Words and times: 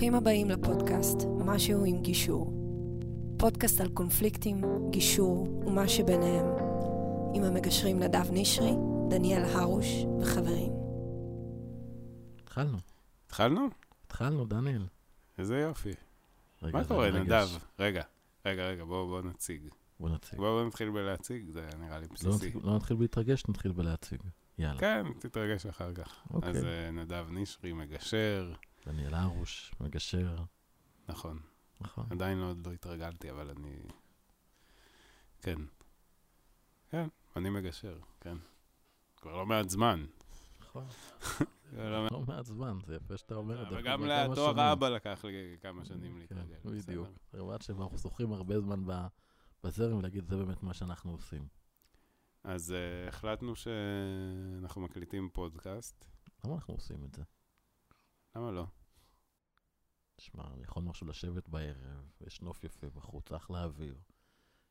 ברוכים 0.00 0.14
הבאים 0.14 0.50
לפודקאסט 0.50 1.18
משהו 1.44 1.84
עם 1.84 2.02
גישור. 2.02 2.52
פודקאסט 3.38 3.80
על 3.80 3.88
קונפליקטים, 3.88 4.60
גישור 4.90 5.64
ומה 5.66 5.88
שביניהם. 5.88 6.46
עם 7.34 7.42
המגשרים 7.42 7.98
נדב 7.98 8.30
נשרי, 8.32 8.70
דניאל 9.10 9.42
הרוש 9.44 9.86
וחברים. 10.20 10.72
התחלנו. 12.42 12.78
התחלנו? 13.26 13.68
התחלנו, 14.06 14.44
דניאל. 14.44 14.86
איזה 15.38 15.58
יופי. 15.58 15.92
רגע, 16.62 16.78
מה 16.78 16.84
קורה. 16.84 17.10
נדב? 17.10 17.48
רגע, 17.78 18.02
רגע, 18.46 18.66
רגע, 18.68 18.84
בואו 18.84 19.06
בוא 19.08 19.22
נציג. 19.22 19.68
בוא 20.00 20.08
נציג. 20.08 20.38
בואו 20.38 20.66
נתחיל 20.66 20.90
בלהציג, 20.90 21.50
זה 21.50 21.68
נראה 21.80 21.98
לי 21.98 22.06
לא 22.06 22.14
בסיסי. 22.14 22.46
נתחיל- 22.46 22.60
לא 22.64 22.76
נתחיל 22.76 22.96
בהתרגש, 22.96 23.42
נתחיל 23.48 23.72
בלהציג. 23.72 24.20
יאללה. 24.58 24.80
כן, 24.80 25.02
תתרגש 25.18 25.66
אחר 25.66 25.92
כך. 25.94 26.14
אוקיי. 26.30 26.50
אז 26.50 26.64
אה, 26.64 26.90
נדב 26.90 27.26
נשרי, 27.30 27.72
מגשר, 27.72 28.52
דניאל 28.86 29.14
הרוש, 29.14 29.74
מגשר. 29.80 30.36
נכון. 31.08 31.38
נכון. 31.80 32.06
עדיין 32.10 32.38
לא- 32.38 32.52
לא 32.66 32.72
התרגלתי, 32.72 33.30
אבל 33.30 33.50
אני... 33.50 33.76
כן. 35.42 35.58
כן, 36.90 37.08
אני 37.36 37.50
מגשר, 37.50 37.98
כן. 38.20 38.36
כבר 39.16 39.36
לא 39.36 39.46
מעט 39.46 39.68
זמן. 39.70 40.06
נכון. 40.60 40.86
לא 41.72 42.02
מעט- 42.02 42.12
לא 42.12 42.20
מעט 42.28 42.44
זמן, 42.46 42.78
זה 42.86 42.94
יפה 42.96 43.16
שאתה 43.16 43.34
אומר 43.34 43.62
את 43.62 43.70
זה. 43.70 43.76
וגם 43.78 44.04
לתואר. 44.04 44.60
האבא 44.60 44.88
לקח 44.88 45.24
לי 45.24 45.56
כמה 45.60 45.84
שנים 45.84 46.12
כן, 46.28 46.36
להתרגל. 46.36 46.58
בדיוק. 46.82 47.08
למרות 47.34 47.62
שאנחנו 47.62 47.98
זוכרים 47.98 48.32
הרבה 48.32 48.60
זמן 48.60 48.84
בזרם 49.64 49.96
ולהגיד, 49.98 50.24
זה 50.28 50.36
באמת 50.36 50.62
מה 50.62 50.74
שאנחנו 50.74 51.12
עושים. 51.12 51.48
אז 52.44 52.72
אה, 52.72 53.08
החלטנו 53.08 53.52
שאנחנו 53.56 54.80
מקליטים 54.80 55.28
פודקאסט. 55.32 56.04
למה 56.44 56.54
אנחנו 56.54 56.74
עושים 56.74 57.04
את 57.04 57.14
זה? 57.14 57.22
למה 58.36 58.50
לא? 58.50 58.66
תשמע, 60.16 60.44
יכולנו 60.62 60.90
עכשיו 60.90 61.08
לשבת 61.08 61.48
בערב, 61.48 62.10
יש 62.20 62.42
נוף 62.42 62.64
יפה 62.64 62.90
בחוץ, 62.90 63.32
אחלה 63.32 63.64
אוויר. 63.64 63.98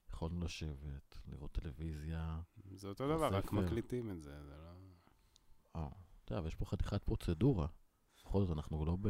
יכולנו 0.09 0.45
לשבת, 0.45 1.17
לראות 1.27 1.51
טלוויזיה. 1.51 2.41
זה 2.71 2.87
אותו 2.87 3.07
דבר, 3.07 3.27
רק 3.27 3.45
ספר. 3.45 3.55
מקליטים 3.55 4.11
את 4.11 4.21
זה, 4.21 4.43
זה 4.43 4.57
לא... 4.57 4.73
אה, 5.75 5.87
אתה 6.23 6.31
יודע, 6.31 6.39
אבל 6.39 6.47
יש 6.47 6.55
פה 6.55 6.65
חתיכת 6.65 7.03
פרוצדורה. 7.03 7.67
בכל 8.25 8.45
זאת, 8.45 8.57
אנחנו 8.57 8.85
לא 8.85 8.97
ב... 9.01 9.07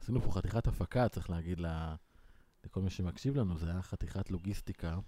עשינו 0.00 0.20
פה 0.20 0.32
חתיכת 0.32 0.66
הפקה, 0.66 1.08
צריך 1.08 1.30
להגיד 1.30 1.60
ל... 1.60 1.66
לכל 2.64 2.80
מי 2.80 2.90
שמקשיב 2.90 3.36
לנו, 3.36 3.58
זה 3.58 3.70
היה 3.70 3.82
חתיכת 3.82 4.30
לוגיסטיקה. 4.30 4.98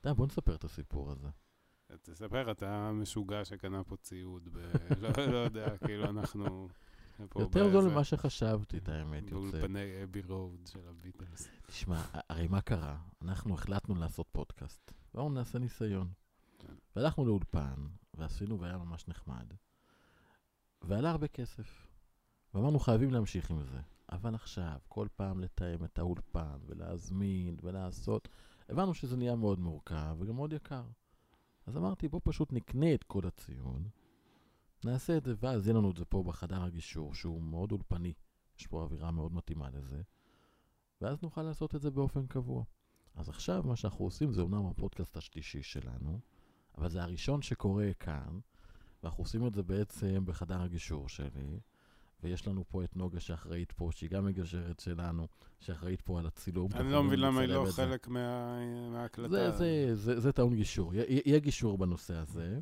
אתה 0.00 0.08
יודע, 0.08 0.14
בוא 0.14 0.26
נספר 0.26 0.54
את 0.54 0.64
הסיפור 0.64 1.10
הזה. 1.10 1.28
תספר, 2.02 2.50
אתה 2.50 2.92
משוגע 2.92 3.44
שקנה 3.44 3.84
פה 3.84 3.96
ציוד, 3.96 4.48
ב... 4.52 4.58
לא, 5.02 5.26
לא 5.26 5.36
יודע, 5.36 5.78
כאילו 5.78 6.04
אנחנו... 6.04 6.68
יותר 7.36 7.70
זול 7.70 7.90
ממה 7.90 8.04
שחשבתי, 8.04 8.78
את 8.78 8.88
האמת, 8.88 9.22
יוצא. 9.22 9.34
באולפני 9.34 10.02
אבי 10.02 10.22
רוד 10.28 10.60
של 10.72 10.88
הביטלס. 10.88 11.48
תשמע, 11.66 12.02
הרי 12.28 12.48
מה 12.48 12.60
קרה? 12.60 12.96
אנחנו 13.22 13.54
החלטנו 13.54 13.94
לעשות 13.94 14.26
פודקאסט. 14.32 14.92
בואו 15.14 15.30
נעשה 15.30 15.58
ניסיון. 15.58 16.08
כן. 16.58 16.72
והלכנו 16.96 17.26
לאולפן, 17.26 17.86
ועשינו, 18.14 18.60
והיה 18.60 18.78
ממש 18.78 19.08
נחמד. 19.08 19.46
ועלה 20.82 21.10
הרבה 21.10 21.28
כסף. 21.28 21.86
ואמרנו, 22.54 22.78
חייבים 22.78 23.10
להמשיך 23.10 23.50
עם 23.50 23.62
זה. 23.62 23.80
אבל 24.12 24.34
עכשיו, 24.34 24.78
כל 24.88 25.06
פעם 25.16 25.40
לתאם 25.40 25.84
את 25.84 25.98
האולפן, 25.98 26.58
ולהזמין, 26.66 27.56
ולעשות, 27.62 28.28
הבנו 28.68 28.94
שזה 28.94 29.16
נהיה 29.16 29.36
מאוד 29.36 29.60
מורכב, 29.60 30.16
וגם 30.18 30.36
מאוד 30.36 30.52
יקר. 30.52 30.84
אז 31.66 31.76
אמרתי, 31.76 32.08
בוא 32.08 32.20
פשוט 32.24 32.52
נקנה 32.52 32.94
את 32.94 33.04
כל 33.04 33.26
הציון, 33.26 33.88
נעשה 34.84 35.16
את 35.16 35.24
זה, 35.24 35.34
ואז 35.40 35.66
יהיה 35.66 35.76
לנו 35.78 35.90
את 35.90 35.96
זה 35.96 36.04
פה 36.04 36.22
בחדר 36.22 36.62
הגישור, 36.62 37.14
שהוא 37.14 37.42
מאוד 37.42 37.72
אולפני. 37.72 38.12
יש 38.58 38.66
פה 38.66 38.82
אווירה 38.82 39.10
מאוד 39.10 39.32
מתאימה 39.34 39.68
לזה. 39.70 40.02
ואז 41.00 41.22
נוכל 41.22 41.42
לעשות 41.42 41.74
את 41.74 41.82
זה 41.82 41.90
באופן 41.90 42.26
קבוע. 42.26 42.64
אז 43.14 43.28
עכשיו 43.28 43.62
מה 43.66 43.76
שאנחנו 43.76 44.04
עושים 44.04 44.32
זה 44.32 44.40
אומנם 44.42 44.66
הפודקאסט 44.66 45.16
השלישי 45.16 45.62
שלנו, 45.62 46.20
אבל 46.78 46.88
זה 46.90 47.02
הראשון 47.02 47.42
שקורה 47.42 47.90
כאן, 48.00 48.38
ואנחנו 49.02 49.22
עושים 49.24 49.46
את 49.46 49.54
זה 49.54 49.62
בעצם 49.62 50.22
בחדר 50.26 50.60
הגישור 50.60 51.08
שלי, 51.08 51.60
ויש 52.22 52.46
לנו 52.48 52.64
פה 52.68 52.84
את 52.84 52.96
נוגה 52.96 53.20
שאחראית 53.20 53.72
פה, 53.72 53.88
שהיא 53.92 54.10
גם 54.10 54.24
מגשרת 54.24 54.80
שלנו, 54.80 55.26
שאחראית 55.60 56.00
פה 56.00 56.18
על 56.18 56.26
הצילום. 56.26 56.70
אני 56.74 56.92
לא 56.92 57.02
מבין 57.02 57.20
למה 57.20 57.40
היא 57.40 57.48
לא. 57.48 57.66
חלק 57.70 58.08
מה- 58.08 58.58
מההקלטה. 58.90 59.28
זה, 59.28 59.50
זה, 59.50 59.96
זה, 59.96 60.20
זה 60.20 60.32
טעון 60.32 60.54
גישור, 60.54 60.94
יה- 60.94 61.04
יהיה 61.26 61.38
גישור 61.38 61.78
בנושא 61.78 62.14
הזה. 62.16 62.60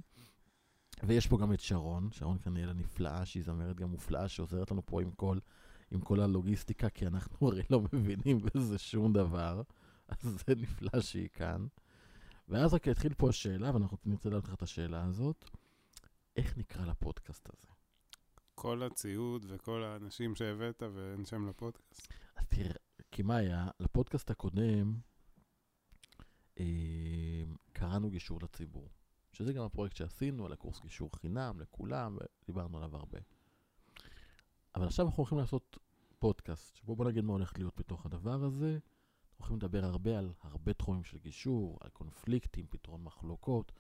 ויש 1.06 1.26
פה 1.26 1.38
גם 1.38 1.52
את 1.52 1.60
שרון, 1.60 2.08
שרון 2.12 2.38
כנראה 2.42 2.72
נפלאה, 2.72 3.26
שהיא 3.26 3.42
זמרת 3.42 3.76
גם 3.76 3.90
מופלאה, 3.90 4.28
שעוזרת 4.28 4.70
לנו 4.70 4.86
פה 4.86 5.02
עם 5.02 5.10
כל, 5.10 5.38
עם 5.90 6.00
כל 6.00 6.20
הלוגיסטיקה, 6.20 6.88
כי 6.88 7.06
אנחנו 7.06 7.48
הרי 7.48 7.62
לא 7.70 7.80
מבינים 7.92 8.38
בזה 8.54 8.78
שום 8.78 9.12
דבר, 9.12 9.62
אז 10.08 10.18
זה 10.22 10.54
נפלא 10.56 11.00
שהיא 11.00 11.28
כאן. 11.32 11.66
ואז 12.48 12.74
רק 12.74 12.88
התחיל 12.88 13.14
פה 13.14 13.28
השאלה, 13.28 13.70
ואנחנו 13.74 13.96
נרצה 14.04 14.28
להעלות 14.28 14.44
לך 14.44 14.54
את 14.54 14.62
השאלה 14.62 15.04
הזאת, 15.04 15.44
איך 16.36 16.58
נקרא 16.58 16.86
לפודקאסט 16.86 17.48
הזה? 17.48 17.68
כל 18.54 18.82
הציוד 18.82 19.46
וכל 19.48 19.84
האנשים 19.84 20.34
שהבאת 20.34 20.82
ואין 20.94 21.24
שם 21.24 21.48
לפודקאסט. 21.48 22.12
אז 22.36 22.46
תראה, 22.48 22.74
כי 23.10 23.22
מה 23.22 23.36
היה? 23.36 23.68
לפודקאסט 23.80 24.30
הקודם 24.30 24.94
אה, 26.60 27.44
קראנו 27.72 28.10
גישור 28.10 28.38
לציבור, 28.42 28.88
שזה 29.38 29.52
גם 29.52 29.64
הפרויקט 29.64 29.96
שעשינו 29.96 30.46
על 30.46 30.52
הקורס 30.52 30.80
גישור 30.80 31.10
חינם 31.16 31.60
לכולם, 31.60 32.18
ודיברנו 32.42 32.78
עליו 32.78 32.96
הרבה. 32.96 33.18
אבל 34.74 34.86
עכשיו 34.86 35.06
אנחנו 35.06 35.20
הולכים 35.20 35.38
לעשות 35.38 35.78
פודקאסט, 36.18 36.76
שבו 36.76 36.96
בוא 36.96 37.04
נגיד 37.04 37.24
מה 37.24 37.32
הולך 37.32 37.58
להיות 37.58 37.76
בתוך 37.76 38.06
הדבר 38.06 38.44
הזה. 38.44 38.72
אנחנו 38.72 39.38
הולכים 39.38 39.56
לדבר 39.56 39.84
הרבה 39.84 40.18
על 40.18 40.32
הרבה 40.42 40.72
תחומים 40.72 41.04
של 41.04 41.18
גישור, 41.18 41.78
על 41.80 41.90
קונפליקטים, 41.90 42.66
פתרון 42.70 43.04
מחלוקות, 43.04 43.72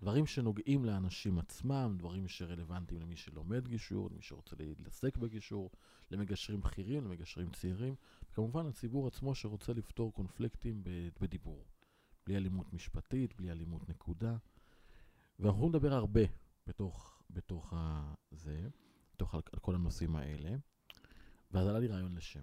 דברים 0.00 0.26
שנוגעים 0.26 0.84
לאנשים 0.84 1.38
עצמם, 1.38 1.94
דברים 1.98 2.28
שרלוונטיים 2.28 3.00
למי 3.00 3.16
שלומד 3.16 3.68
גישור, 3.68 4.10
למי 4.10 4.22
שרוצה 4.22 4.56
להתעסק 4.58 5.16
בגישור, 5.16 5.70
למגשרים 6.10 6.60
בכירים, 6.60 7.04
למגשרים 7.04 7.50
צעירים, 7.50 7.94
וכמובן 8.30 8.66
לציבור 8.66 9.06
עצמו 9.06 9.34
שרוצה 9.34 9.72
לפתור 9.72 10.12
קונפליקטים 10.12 10.82
בדיבור. 11.20 11.64
בלי 12.26 12.36
אלימות 12.36 12.72
משפטית, 12.72 13.36
בלי 13.36 13.50
אלימות 13.50 13.88
נקודה. 13.88 14.36
ואנחנו 15.40 15.68
לדבר 15.68 15.92
הרבה 15.92 16.20
בתוך, 16.66 17.22
בתוך 17.30 17.72
ה- 17.76 18.14
זה, 18.30 18.68
בתוך 19.14 19.34
על, 19.34 19.40
על 19.52 19.58
כל 19.58 19.74
הנושאים 19.74 20.16
האלה. 20.16 20.56
ואז 21.50 21.66
עלה 21.66 21.78
לי 21.78 21.86
רעיון 21.86 22.14
לשם. 22.14 22.42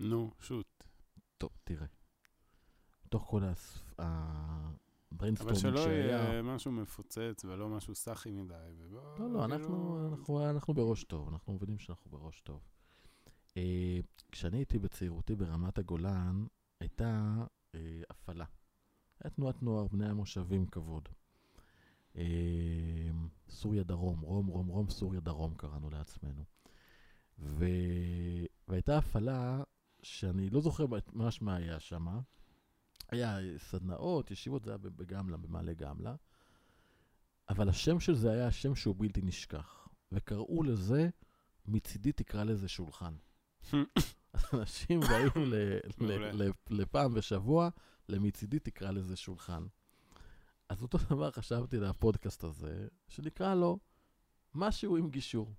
נו, 0.00 0.30
שוט. 0.40 0.84
טוב, 1.38 1.50
תראה. 1.64 1.86
בתוך 3.04 3.26
כל 3.30 3.42
אבל 3.44 3.54
ה 5.12 5.15
brainstorming 5.15 5.60
שלא 5.60 5.76
שהיה... 5.84 6.06
יהיה 6.06 6.42
משהו 6.42 6.72
מפוצץ 6.72 7.44
ולא 7.44 7.68
משהו 7.68 7.94
סאחי 7.94 8.30
מדי. 8.30 8.54
ובוא, 8.78 9.00
לא, 9.00 9.10
לא, 9.10 9.16
כאילו- 9.16 9.44
אנחנו, 9.44 10.08
אנחנו, 10.12 10.50
אנחנו 10.50 10.74
בראש 10.74 11.04
טוב, 11.04 11.28
אנחנו 11.28 11.52
מבינים 11.52 11.78
שאנחנו 11.78 12.10
בראש 12.10 12.40
טוב. 12.40 12.60
אה, 13.56 14.00
כשאני 14.32 14.56
הייתי 14.56 14.78
בצעירותי 14.78 15.34
ברמת 15.34 15.78
הגולן, 15.78 16.46
הייתה 16.80 17.34
אה, 17.74 18.02
הפעלה. 18.10 18.44
הייתה 19.20 19.36
תנועת 19.36 19.62
נוער, 19.62 19.86
בני 19.88 20.08
המושבים 20.08 20.66
כבוד. 20.66 21.08
אה, 22.16 23.10
סוריה 23.48 23.82
דרום, 23.82 24.20
רום, 24.20 24.46
רום, 24.46 24.66
רום, 24.66 24.90
סוריה 24.90 25.20
דרום 25.20 25.54
קראנו 25.54 25.90
לעצמנו. 25.90 26.44
ו... 27.38 27.64
והייתה 28.68 28.98
הפעלה 28.98 29.62
שאני 30.02 30.50
לא 30.50 30.60
זוכר 30.60 30.86
ממש 31.12 31.42
מה 31.42 31.56
היה 31.56 31.80
שם. 31.80 32.06
היה 33.08 33.38
סדנאות, 33.58 34.30
ישיבות, 34.30 34.64
זה 34.64 34.70
היה 34.70 34.78
בגמלה, 34.78 35.36
במעלה 35.36 35.72
גמלה. 35.74 36.14
אבל 37.48 37.68
השם 37.68 38.00
של 38.00 38.14
זה 38.14 38.30
היה 38.30 38.46
השם 38.46 38.74
שהוא 38.74 38.94
בלתי 38.98 39.22
נשכח. 39.22 39.88
וקראו 40.12 40.62
לזה, 40.62 41.08
מצידי 41.66 42.12
תקרא 42.12 42.44
לזה 42.44 42.68
שולחן. 42.68 43.14
אנשים 44.54 45.00
באים 45.00 45.52
לפעם 46.70 47.14
בשבוע, 47.14 47.68
למצידי 48.08 48.58
תקרא 48.58 48.90
לזה 48.90 49.16
שולחן. 49.16 49.66
אז 50.70 50.82
אותו 50.82 50.98
דבר 51.10 51.30
חשבתי 51.30 51.76
על 51.76 51.84
הפודקאסט 51.84 52.44
הזה, 52.44 52.88
שנקרא 53.08 53.54
לו 53.54 53.78
משהו 54.54 54.96
עם 54.96 55.10
גישור. 55.10 55.52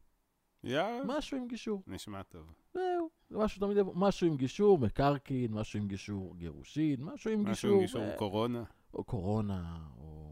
יאללה, 0.63 1.04
משהו 1.06 1.38
עם 1.38 1.48
גישור. 1.48 1.84
נשמע 1.88 2.24
טוב. 2.24 2.54
זהו, 2.74 3.10
זה 3.30 3.38
משהו 3.38 3.60
תמיד, 3.60 3.78
משהו 3.96 4.28
עם 4.28 4.38
גישור 4.38 4.78
מקרקעין, 4.78 5.54
משהו 5.54 5.80
עם 5.80 5.88
גישור 5.88 6.36
גירושין, 6.38 7.04
משהו 7.04 7.31
עם 7.31 7.44
משהו 7.44 7.52
גישור, 7.52 7.72
עם 7.72 7.81
גישור 7.81 8.02
אה, 8.02 8.18
קורונה. 8.18 8.63
או 8.94 9.04
קורונה, 9.04 9.88
או... 9.98 10.31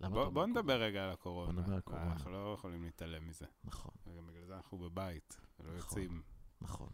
למה 0.00 0.30
בוא 0.30 0.46
נדבר? 0.46 0.82
רגע 0.82 1.04
על 1.04 1.10
הקורונה. 1.10 1.52
בוא 1.52 1.60
נדבר 1.60 1.74
על 1.74 1.80
קורונה. 1.80 2.12
אנחנו 2.12 2.30
לא 2.30 2.54
יכולים 2.58 2.84
להתעלם 2.84 3.28
מזה. 3.28 3.46
נכון, 3.64 3.92
וגם 4.06 4.26
בגלל 4.26 4.44
זה 4.44 4.56
אנחנו 4.56 4.78
בבית, 4.78 5.40
ולא 5.60 5.68
נכון. 5.68 5.78
יוצאים. 5.78 6.22
נכון. 6.60 6.88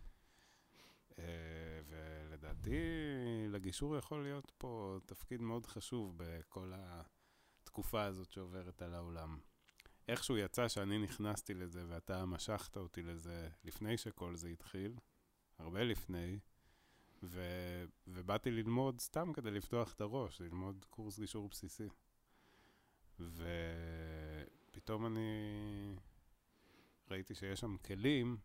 אה, 1.19 1.25
ולדעתי, 1.87 2.79
לגישור 3.49 3.97
יכול 3.97 4.23
להיות 4.23 4.53
פה 4.59 4.99
תפקיד 5.07 5.41
מאוד 5.41 5.67
חשוב 5.67 6.15
בכל 6.17 6.73
התקופה 6.75 8.03
הזאת 8.03 8.33
שעוברת 8.33 8.83
על 8.83 8.95
העולם. 8.95 9.39
איכשהו 10.09 10.37
יצא 10.37 10.69
שאני 10.69 10.99
נכנסתי 10.99 11.55
לזה 11.55 11.85
ואתה 11.89 12.25
משכת 12.27 12.77
אותי 12.77 13.03
לזה 13.03 13.49
לפני 13.65 13.97
שכל 13.97 14.37
זה 14.37 14.49
התחיל, 14.49 14.95
הרבה 15.59 15.85
לפני, 15.85 16.39
ו... 17.23 17.41
ובאתי 18.07 18.51
ללמוד 18.51 19.01
סתם 19.01 19.33
כדי 19.33 19.51
לפתוח 19.51 19.93
את 19.93 20.01
הראש, 20.01 20.41
ללמוד 20.41 20.85
קורס 20.91 21.19
גישור 21.19 21.49
בסיסי. 21.49 21.89
ופתאום 23.21 25.07
אני 25.07 25.31
ראיתי 27.11 27.35
שיש 27.35 27.61
שם 27.61 27.77
כלים, 27.77 28.37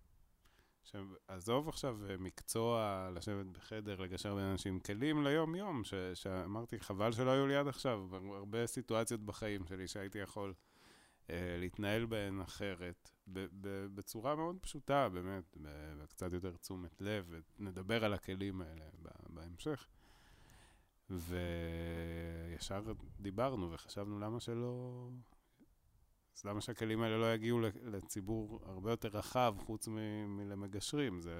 שעזוב 0.91 1.69
עכשיו 1.69 1.97
אה, 2.09 2.17
מקצוע, 2.17 3.09
לשבת 3.15 3.45
בחדר, 3.45 3.99
לגשר 3.99 4.35
בין 4.35 4.43
אנשים, 4.43 4.79
כלים 4.79 5.23
ליום-יום, 5.23 5.83
ש... 5.83 5.93
שאמרתי, 6.13 6.79
חבל 6.79 7.11
שלא 7.11 7.31
היו 7.31 7.47
לי 7.47 7.55
עד 7.55 7.67
עכשיו, 7.67 8.07
הרבה 8.35 8.67
סיטואציות 8.67 9.21
בחיים 9.21 9.65
שלי 9.65 9.87
שהייתי 9.87 10.19
יכול 10.19 10.53
אה, 11.29 11.57
להתנהל 11.59 12.05
בהן 12.05 12.41
אחרת, 12.41 13.09
ב- 13.27 13.47
ב- 13.61 13.85
בצורה 13.95 14.35
מאוד 14.35 14.55
פשוטה, 14.61 15.09
באמת, 15.09 15.57
וקצת 15.97 16.33
יותר 16.33 16.55
תשומת 16.55 17.01
לב, 17.01 17.33
ונדבר 17.59 18.05
על 18.05 18.13
הכלים 18.13 18.61
האלה 18.61 18.85
בהמשך. 19.29 19.87
וישר 21.09 22.81
דיברנו 23.19 23.71
וחשבנו 23.71 24.19
למה 24.19 24.39
שלא... 24.39 25.07
אז 26.39 26.45
למה 26.45 26.61
שהכלים 26.61 27.01
האלה 27.01 27.17
לא 27.17 27.33
יגיעו 27.33 27.59
לציבור 27.83 28.59
הרבה 28.65 28.91
יותר 28.91 29.07
רחב, 29.07 29.55
חוץ 29.57 29.87
מ- 29.87 30.37
מלמגשרים? 30.37 31.21
זה, 31.21 31.33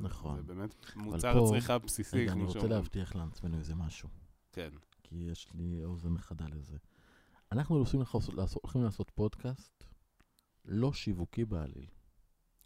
נכון. 0.00 0.36
זה 0.36 0.42
באמת 0.42 0.74
מוצר 0.96 1.32
פה, 1.32 1.46
צריכה 1.50 1.78
בסיסי, 1.78 2.10
כמו 2.10 2.26
שאומרים. 2.26 2.40
אני 2.40 2.54
רוצה 2.54 2.68
להבטיח 2.68 3.16
לעצמנו 3.16 3.58
איזה 3.58 3.74
משהו. 3.74 4.08
כן. 4.52 4.68
כי 5.02 5.16
יש 5.16 5.48
לי 5.54 5.84
אוזן 5.84 6.08
מחדה 6.08 6.44
לזה. 6.48 6.76
אנחנו 7.52 7.76
הולכים 7.76 8.00
לעשות, 8.00 8.54
הולכים 8.62 8.84
לעשות 8.84 9.10
פודקאסט 9.10 9.84
לא 10.64 10.92
שיווקי 10.92 11.44
בעליל. 11.44 11.86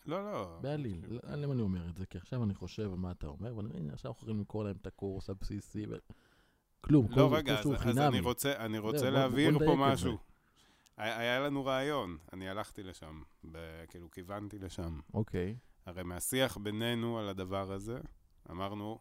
לא, 0.06 0.32
לא. 0.32 0.58
בעליל. 0.62 1.20
למה 1.22 1.52
אני 1.52 1.62
אומר 1.62 1.88
את 1.88 1.96
זה? 1.96 2.06
כי 2.06 2.18
עכשיו 2.18 2.44
אני 2.44 2.54
חושב 2.54 2.92
על 2.92 2.98
מה 2.98 3.10
אתה 3.10 3.26
אומר, 3.26 3.56
ואני 3.56 3.68
מבין, 3.68 3.90
עכשיו 3.90 4.10
אנחנו 4.10 4.22
יכולים 4.22 4.38
למכור 4.38 4.64
להם 4.64 4.76
את 4.80 4.86
הקורס 4.86 5.30
הבסיסי, 5.30 5.86
ו... 5.86 5.94
כלום. 6.80 7.06
לא, 7.10 7.36
רגע, 7.36 7.58
אז, 7.58 7.66
אז 7.86 7.98
אני 7.98 8.20
רוצה, 8.20 8.56
אני 8.56 8.78
רוצה 8.78 9.10
להבהיר 9.10 9.58
פה 9.58 9.74
משהו. 9.78 10.31
היה 10.96 11.40
לנו 11.40 11.64
רעיון, 11.64 12.18
אני 12.32 12.48
הלכתי 12.48 12.82
לשם, 12.82 13.22
כאילו 13.88 14.10
כיוונתי 14.10 14.58
לשם. 14.58 15.00
אוקיי. 15.14 15.56
הרי 15.86 16.02
מהשיח 16.02 16.56
בינינו 16.56 17.18
על 17.18 17.28
הדבר 17.28 17.72
הזה, 17.72 17.98
אמרנו, 18.50 18.98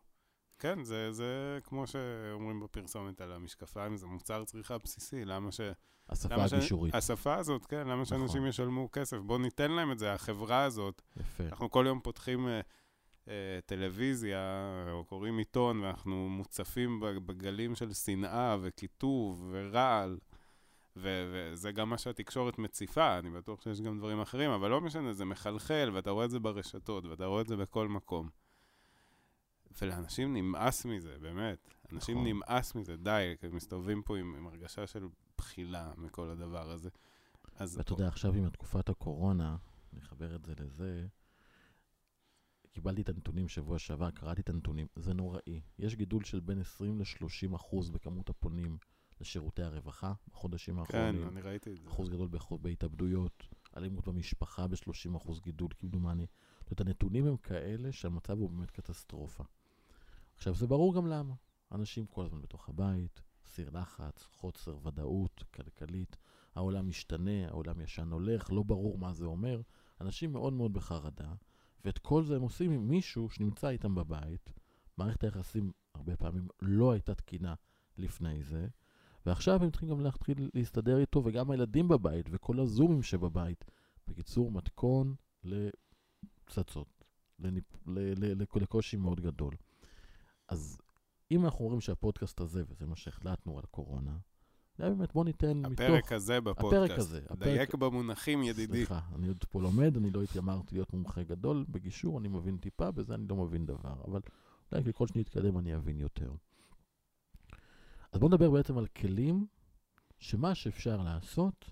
כן, 0.59 0.83
זה, 0.83 1.11
זה 1.11 1.59
כמו 1.63 1.87
שאומרים 1.87 2.59
בפרסומת 2.59 3.21
על 3.21 3.31
המשקפיים, 3.31 3.97
זה 3.97 4.05
מוצר 4.05 4.43
צריכה 4.45 4.77
בסיסי, 4.77 5.25
למה 5.25 5.51
ש... 5.51 5.61
השפה 6.09 6.43
הגישורית. 6.43 6.93
ש... 6.93 6.95
השפה 6.95 7.35
הזאת, 7.35 7.65
כן, 7.65 7.81
למה 7.87 7.93
נכון. 7.93 8.05
שאנשים 8.05 8.45
ישלמו 8.45 8.91
כסף? 8.91 9.17
בואו 9.17 9.37
ניתן 9.37 9.71
להם 9.71 9.91
את 9.91 9.99
זה, 9.99 10.13
החברה 10.13 10.63
הזאת. 10.63 11.01
יפה. 11.19 11.43
אנחנו 11.43 11.69
כל 11.69 11.85
יום 11.87 11.99
פותחים 11.99 12.47
uh, 12.47 12.49
uh, 13.25 13.29
טלוויזיה, 13.65 14.63
או 14.91 15.05
קוראים 15.05 15.37
עיתון, 15.37 15.79
ואנחנו 15.79 16.29
מוצפים 16.29 16.99
בגלים 16.99 17.75
של 17.75 17.93
שנאה 17.93 18.57
וקיטוב 18.61 19.49
ורעל. 19.51 20.17
ו- 20.95 21.31
וזה 21.33 21.71
גם 21.71 21.89
מה 21.89 21.97
שהתקשורת 21.97 22.59
מציפה, 22.59 23.19
אני 23.19 23.29
בטוח 23.29 23.61
שיש 23.61 23.81
גם 23.81 23.97
דברים 23.97 24.21
אחרים, 24.21 24.51
אבל 24.51 24.69
לא 24.69 24.81
משנה, 24.81 25.13
זה 25.13 25.25
מחלחל, 25.25 25.91
ואתה 25.93 26.11
רואה 26.11 26.25
את 26.25 26.31
זה 26.31 26.39
ברשתות, 26.39 27.05
ואתה 27.05 27.25
רואה 27.25 27.41
את 27.41 27.47
זה 27.47 27.55
בכל 27.55 27.87
מקום. 27.87 28.29
ולאנשים 29.81 30.33
נמאס 30.33 30.85
מזה, 30.85 31.17
באמת. 31.21 31.73
אנשים 31.93 32.17
נכון. 32.17 32.27
נמאס 32.27 32.75
מזה, 32.75 32.97
די, 32.97 33.35
כי 33.39 33.45
הם 33.45 33.55
מסתובבים 33.55 34.01
פה 34.01 34.17
עם, 34.17 34.35
עם 34.35 34.47
הרגשה 34.47 34.87
של 34.87 35.07
בחילה 35.37 35.91
מכל 35.97 36.29
הדבר 36.29 36.71
הזה. 36.71 36.89
אז... 37.55 37.77
ואתה 37.77 37.93
יודע, 37.93 38.07
עכשיו 38.07 38.33
עם 38.33 38.49
תקופת 38.49 38.89
הקורונה, 38.89 39.55
אני 39.93 40.01
אחבר 40.01 40.35
את 40.35 40.45
זה 40.45 40.53
לזה, 40.57 41.07
קיבלתי 42.71 43.01
את 43.01 43.09
הנתונים 43.09 43.47
שבוע 43.47 43.79
שעבר, 43.79 44.11
קראתי 44.11 44.41
את 44.41 44.49
הנתונים, 44.49 44.87
זה 44.95 45.13
נוראי. 45.13 45.61
יש 45.79 45.95
גידול 45.95 46.23
של 46.23 46.39
בין 46.39 46.59
20 46.59 46.99
ל-30 46.99 47.55
אחוז 47.55 47.89
בכמות 47.89 48.29
הפונים 48.29 48.77
לשירותי 49.21 49.63
הרווחה 49.63 50.13
בחודשים 50.31 50.79
האחרונים. 50.79 51.21
כן, 51.21 51.27
אני 51.27 51.41
ראיתי 51.41 51.71
את 51.73 51.81
זה. 51.81 51.87
אחוז 51.87 52.09
גדול 52.09 52.29
בהתאבדויות, 52.61 53.43
אלימות 53.77 54.07
במשפחה 54.07 54.67
ב-30 54.67 55.17
אחוז 55.17 55.41
גידול, 55.41 55.69
כמדומני. 55.77 56.25
זאת 56.59 56.79
אומרת, 56.79 56.81
הנתונים 56.81 57.25
הם 57.27 57.37
כאלה 57.37 57.91
שהמצב 57.91 58.37
הוא 58.39 58.49
באמת 58.49 58.71
קטסטרופה. 58.71 59.43
עכשיו, 60.35 60.55
זה 60.55 60.67
ברור 60.67 60.95
גם 60.95 61.07
למה. 61.07 61.33
אנשים 61.71 62.05
כל 62.05 62.25
הזמן 62.25 62.41
בתוך 62.41 62.69
הבית, 62.69 63.21
סיר 63.45 63.69
לחץ, 63.69 64.23
חוסר 64.23 64.77
ודאות 64.83 65.43
כלכלית, 65.53 66.17
העולם 66.55 66.89
משתנה, 66.89 67.47
העולם 67.47 67.81
ישן 67.81 68.11
הולך, 68.11 68.51
לא 68.51 68.63
ברור 68.63 68.97
מה 68.97 69.13
זה 69.13 69.25
אומר. 69.25 69.61
אנשים 70.01 70.31
מאוד 70.31 70.53
מאוד 70.53 70.73
בחרדה, 70.73 71.33
ואת 71.85 71.97
כל 71.97 72.23
זה 72.23 72.35
הם 72.35 72.41
עושים 72.41 72.71
עם 72.71 72.87
מישהו 72.87 73.29
שנמצא 73.29 73.69
איתם 73.69 73.95
בבית. 73.95 74.53
מערכת 74.97 75.23
היחסים 75.23 75.71
הרבה 75.95 76.17
פעמים 76.17 76.47
לא 76.61 76.91
הייתה 76.91 77.15
תקינה 77.15 77.53
לפני 77.97 78.43
זה, 78.43 78.67
ועכשיו 79.25 79.63
הם 79.63 79.71
צריכים 79.71 79.89
גם 79.89 80.01
להתחיל 80.01 80.49
להסתדר 80.53 80.97
איתו, 80.97 81.21
וגם 81.25 81.51
הילדים 81.51 81.87
בבית, 81.87 82.25
וכל 82.31 82.59
הזומים 82.59 83.03
שבבית. 83.03 83.65
בקיצור, 84.07 84.51
מתכון 84.51 85.15
לפצצות, 85.43 87.03
לניפ... 87.39 87.65
לקושי 88.55 88.97
מאוד 88.97 89.19
גדול. 89.19 89.53
אז 90.47 90.81
אם 91.31 91.45
אנחנו 91.45 91.65
אומרים 91.65 91.81
שהפודקאסט 91.81 92.41
הזה, 92.41 92.63
וזה 92.69 92.85
מה 92.85 92.95
שהחלטנו 92.95 93.57
על 93.57 93.65
קורונה, 93.71 94.17
זה 94.77 94.89
באמת, 94.89 95.13
בוא 95.13 95.25
ניתן 95.25 95.65
הפרק 95.65 95.71
מתוך... 95.71 95.85
הפרק 95.85 96.11
הזה 96.11 96.41
בפודקאסט. 96.41 96.83
הפרק 96.85 96.99
הזה. 96.99 97.21
הפרק... 97.25 97.43
דייק 97.43 97.75
במונחים, 97.75 98.43
ידידי. 98.43 98.73
סליחה, 98.77 98.99
אני 99.15 99.27
עוד 99.27 99.45
פה 99.49 99.61
לומד, 99.61 99.97
אני 99.97 100.11
לא 100.11 100.23
התיימרתי 100.23 100.75
להיות 100.75 100.93
מומחה 100.93 101.23
גדול 101.23 101.65
בגישור, 101.69 102.19
אני 102.19 102.27
מבין 102.27 102.57
טיפה, 102.57 102.91
בזה 102.91 103.15
אני 103.15 103.27
לא 103.27 103.35
מבין 103.35 103.65
דבר. 103.65 103.93
אבל 104.07 104.21
אולי 104.71 104.83
ככל 104.83 105.07
שנתקדם 105.07 105.57
אני 105.57 105.75
אבין 105.75 105.99
יותר. 105.99 106.31
אז 108.11 108.19
בואו 108.19 108.31
נדבר 108.31 108.51
בעצם 108.51 108.77
על 108.77 108.87
כלים 108.87 109.45
שמה 110.19 110.55
שאפשר 110.55 111.01
לעשות 111.01 111.71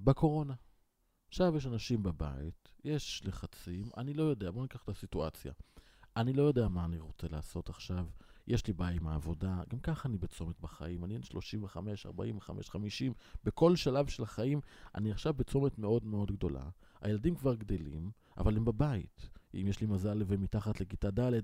בקורונה. 0.00 0.54
עכשיו 1.28 1.56
יש 1.56 1.66
אנשים 1.66 2.02
בבית, 2.02 2.68
יש 2.84 3.22
לחצים, 3.24 3.90
אני 3.96 4.14
לא 4.14 4.22
יודע, 4.22 4.50
בואו 4.50 4.62
ניקח 4.62 4.82
את 4.82 4.88
הסיטואציה. 4.88 5.52
אני 6.16 6.32
לא 6.32 6.42
יודע 6.42 6.68
מה 6.68 6.84
אני 6.84 7.00
רוצה 7.00 7.26
לעשות 7.30 7.68
עכשיו, 7.68 8.06
יש 8.46 8.66
לי 8.66 8.72
בעיה 8.72 8.90
עם 8.90 9.06
העבודה, 9.06 9.62
גם 9.68 9.80
ככה 9.80 10.08
אני 10.08 10.18
בצומת 10.18 10.60
בחיים, 10.60 11.04
אני 11.04 11.22
35, 11.22 12.06
45, 12.06 12.70
50, 12.70 13.12
בכל 13.44 13.76
שלב 13.76 14.06
של 14.06 14.22
החיים 14.22 14.60
אני 14.94 15.10
עכשיו 15.10 15.34
בצומת 15.34 15.78
מאוד 15.78 16.04
מאוד 16.04 16.32
גדולה. 16.32 16.68
הילדים 17.00 17.34
כבר 17.34 17.54
גדלים, 17.54 18.10
אבל 18.36 18.56
הם 18.56 18.64
בבית. 18.64 19.28
אם 19.54 19.66
יש 19.68 19.80
לי 19.80 19.86
מזל 19.86 20.22
והם 20.26 20.40
מתחת 20.40 20.80
לכיתה 20.80 21.10
ד', 21.10 21.40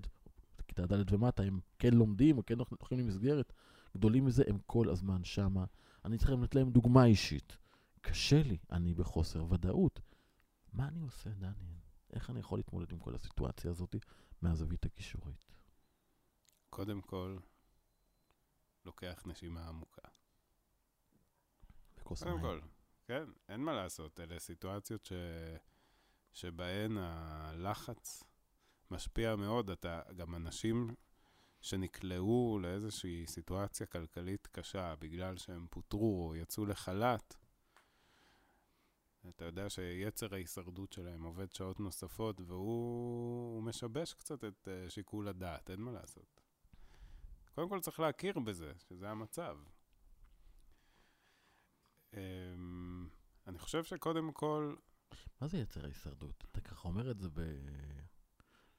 כיתה 0.65 0.87
ד' 0.87 1.13
ומטה, 1.13 1.43
הם 1.43 1.61
כן 1.79 1.95
לומדים 1.95 2.39
או 2.39 2.47
כן 2.47 2.59
הולכים 2.59 2.99
למסגרת, 2.99 3.53
גדולים 3.97 4.25
מזה, 4.25 4.45
הם 4.49 4.59
כל 4.67 4.91
הזמן 4.91 5.25
שמה. 5.25 5.65
אני 6.05 6.19
צריך 6.19 6.31
לתת 6.31 6.55
להם 6.55 6.71
דוגמה 6.71 7.05
אישית. 7.05 7.57
קשה 8.01 8.43
לי, 8.43 8.59
אני 8.73 8.95
בחוסר 8.95 9.53
ודאות. 9.53 10.01
מה 10.73 10.89
אני 10.89 11.01
עושה, 11.01 11.31
דניאל? 11.31 11.75
איך 12.13 12.31
אני 12.31 12.41
יכול 12.41 12.59
להתמודד 12.59 12.93
עם 12.93 12.99
כל 12.99 13.15
הסיטואציה 13.15 13.71
הזאת 13.71 13.97
מהזווית 14.43 14.85
הקישורית? 14.85 15.47
קודם 16.71 17.01
כל, 17.01 17.39
לוקח 18.85 19.23
נשימה 19.27 19.69
עמוקה. 19.69 20.09
בכוס. 21.97 22.23
קודם 22.23 22.41
כל, 22.41 22.61
כן, 23.05 23.25
אין 23.49 23.61
מה 23.61 23.73
לעשות. 23.73 24.21
אלה 24.21 24.39
סיטואציות 24.39 25.05
ש... 25.05 25.13
שבהן 26.33 26.97
הלחץ 26.99 28.25
משפיע 28.95 29.37
מאוד. 29.37 29.71
אתה, 29.71 30.01
גם 30.17 30.35
אנשים 30.35 30.95
שנקלעו 31.61 32.59
לאיזושהי 32.63 33.27
סיטואציה 33.27 33.87
כלכלית 33.87 34.47
קשה 34.47 34.95
בגלל 34.99 35.37
שהם 35.37 35.67
פוטרו 35.71 36.29
או 36.29 36.37
יצאו 36.37 36.67
לחל"ת, 36.67 37.37
אתה 39.29 39.45
יודע 39.45 39.71
שיצר 39.71 40.35
ההישרדות 40.35 40.93
שלהם 40.93 41.23
עובד 41.23 41.53
שעות 41.53 41.81
נוספות, 41.81 42.41
והוא 42.41 43.63
משבש 43.63 44.15
קצת 44.15 44.45
את 44.45 44.69
uh, 44.69 44.91
שיקול 44.91 45.29
הדעת, 45.29 45.71
אין 45.71 45.81
מה 45.81 45.93
לעשות. 45.93 46.41
קודם 47.55 47.69
כל 47.69 47.81
צריך 47.81 48.01
להכיר 48.01 48.39
בזה, 48.39 48.73
שזה 48.89 49.11
המצב. 49.11 49.59
Um, 52.13 52.17
אני 53.47 53.59
חושב 53.59 53.85
שקודם 53.85 54.33
כל... 54.33 54.75
מה 55.41 55.49
זה 55.49 55.59
יצר 55.59 55.85
ההישרדות? 55.85 56.45
אתה 56.51 56.61
ככה 56.61 56.89
אומר 56.89 57.11
את 57.11 57.21
זה 57.21 57.29
ב... 57.29 57.41